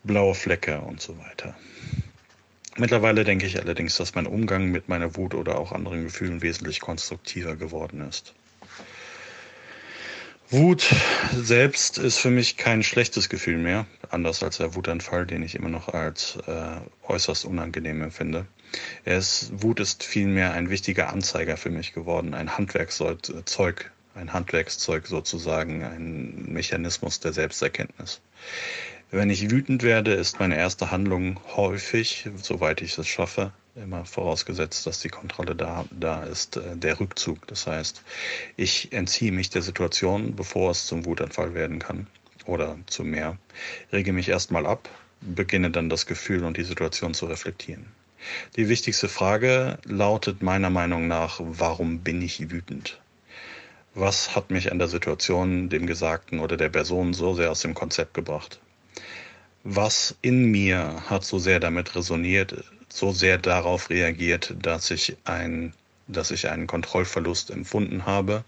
blaue 0.04 0.34
Flecke 0.34 0.80
und 0.80 1.00
so 1.00 1.18
weiter. 1.18 1.56
Mittlerweile 2.76 3.24
denke 3.24 3.46
ich 3.46 3.58
allerdings, 3.58 3.96
dass 3.96 4.14
mein 4.14 4.26
Umgang 4.26 4.66
mit 4.66 4.88
meiner 4.88 5.16
Wut 5.16 5.34
oder 5.34 5.58
auch 5.58 5.72
anderen 5.72 6.04
Gefühlen 6.04 6.42
wesentlich 6.42 6.80
konstruktiver 6.80 7.56
geworden 7.56 8.02
ist. 8.02 8.34
Wut 10.50 10.94
selbst 11.34 11.98
ist 11.98 12.18
für 12.18 12.30
mich 12.30 12.56
kein 12.56 12.84
schlechtes 12.84 13.28
Gefühl 13.28 13.58
mehr, 13.58 13.84
anders 14.10 14.44
als 14.44 14.58
der 14.58 14.76
Wutanfall, 14.76 15.26
den 15.26 15.42
ich 15.42 15.56
immer 15.56 15.68
noch 15.68 15.88
als 15.88 16.38
äh, 16.46 16.76
äußerst 17.08 17.44
unangenehm 17.44 18.00
empfinde. 18.00 18.46
Ist, 19.04 19.50
Wut 19.60 19.80
ist 19.80 20.04
vielmehr 20.04 20.52
ein 20.52 20.70
wichtiger 20.70 21.08
Anzeiger 21.12 21.56
für 21.56 21.70
mich 21.70 21.92
geworden, 21.92 22.32
ein 22.32 22.56
Handwerkszeug, 22.56 23.90
ein 24.14 24.32
Handwerkszeug 24.32 25.08
sozusagen, 25.08 25.82
ein 25.82 26.52
Mechanismus 26.52 27.18
der 27.18 27.32
Selbsterkenntnis. 27.32 28.20
Wenn 29.12 29.30
ich 29.30 29.50
wütend 29.52 29.84
werde, 29.84 30.14
ist 30.14 30.40
meine 30.40 30.56
erste 30.56 30.90
Handlung 30.90 31.38
häufig, 31.54 32.28
soweit 32.42 32.82
ich 32.82 32.98
es 32.98 33.06
schaffe, 33.06 33.52
immer 33.76 34.04
vorausgesetzt, 34.04 34.84
dass 34.84 34.98
die 34.98 35.10
Kontrolle 35.10 35.54
da, 35.54 35.84
da 35.92 36.24
ist, 36.24 36.56
äh, 36.56 36.76
der 36.76 36.98
Rückzug. 36.98 37.46
Das 37.46 37.68
heißt, 37.68 38.02
ich 38.56 38.92
entziehe 38.92 39.30
mich 39.30 39.48
der 39.48 39.62
Situation, 39.62 40.34
bevor 40.34 40.72
es 40.72 40.86
zum 40.86 41.04
Wutanfall 41.04 41.54
werden 41.54 41.78
kann 41.78 42.08
oder 42.46 42.76
zu 42.86 43.04
mehr, 43.04 43.38
rege 43.92 44.12
mich 44.12 44.28
erstmal 44.28 44.66
ab, 44.66 44.88
beginne 45.20 45.70
dann 45.70 45.88
das 45.88 46.06
Gefühl 46.06 46.44
und 46.44 46.56
die 46.56 46.64
Situation 46.64 47.14
zu 47.14 47.26
reflektieren. 47.26 47.86
Die 48.56 48.68
wichtigste 48.68 49.08
Frage 49.08 49.78
lautet 49.84 50.42
meiner 50.42 50.70
Meinung 50.70 51.06
nach, 51.06 51.38
warum 51.40 52.00
bin 52.00 52.20
ich 52.22 52.50
wütend? 52.50 53.00
Was 53.94 54.34
hat 54.34 54.50
mich 54.50 54.72
an 54.72 54.80
der 54.80 54.88
Situation, 54.88 55.68
dem 55.68 55.86
Gesagten 55.86 56.40
oder 56.40 56.56
der 56.56 56.70
Person 56.70 57.14
so 57.14 57.34
sehr 57.34 57.52
aus 57.52 57.60
dem 57.60 57.74
Konzept 57.74 58.12
gebracht? 58.12 58.58
Was 59.64 60.14
in 60.22 60.44
mir 60.50 61.02
hat 61.06 61.24
so 61.24 61.38
sehr 61.38 61.58
damit 61.58 61.96
resoniert, 61.96 62.64
so 62.88 63.12
sehr 63.12 63.36
darauf 63.36 63.90
reagiert, 63.90 64.54
dass 64.62 64.90
ich, 64.90 65.16
ein, 65.24 65.72
dass 66.06 66.30
ich 66.30 66.48
einen 66.48 66.66
Kontrollverlust 66.66 67.50
empfunden 67.50 68.06
habe? 68.06 68.44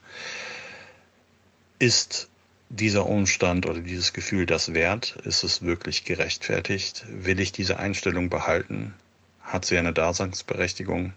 Ist 1.80 2.28
dieser 2.68 3.06
Umstand 3.06 3.66
oder 3.66 3.80
dieses 3.80 4.12
Gefühl 4.12 4.46
das 4.46 4.74
wert? 4.74 5.16
Ist 5.24 5.42
es 5.42 5.62
wirklich 5.62 6.04
gerechtfertigt? 6.04 7.04
Will 7.08 7.40
ich 7.40 7.50
diese 7.50 7.78
Einstellung 7.78 8.30
behalten? 8.30 8.94
Hat 9.42 9.64
sie 9.64 9.78
eine 9.78 9.92
Daseinsberechtigung? 9.92 11.14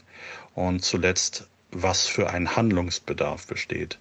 Und 0.56 0.84
zuletzt, 0.84 1.48
was 1.72 2.08
für 2.08 2.30
ein 2.30 2.56
Handlungsbedarf 2.56 3.48
besteht? 3.48 4.00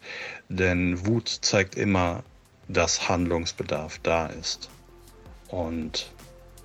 Denn 0.48 1.06
Wut 1.06 1.28
zeigt 1.28 1.74
immer, 1.74 2.24
dass 2.68 3.08
Handlungsbedarf 3.08 3.98
da 4.02 4.26
ist. 4.26 4.70
Und 5.50 6.12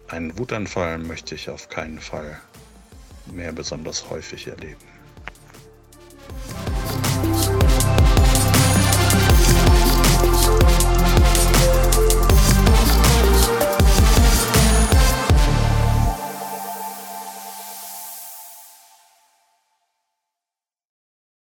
einen 0.08 0.38
Wutanfall 0.38 0.98
möchte 1.00 1.36
ich 1.36 1.50
auf 1.50 1.69
keinen 1.69 2.00
Fall 2.00 2.39
mehr 3.26 3.52
besonders 3.52 4.10
häufig 4.10 4.48
erleben. 4.48 4.94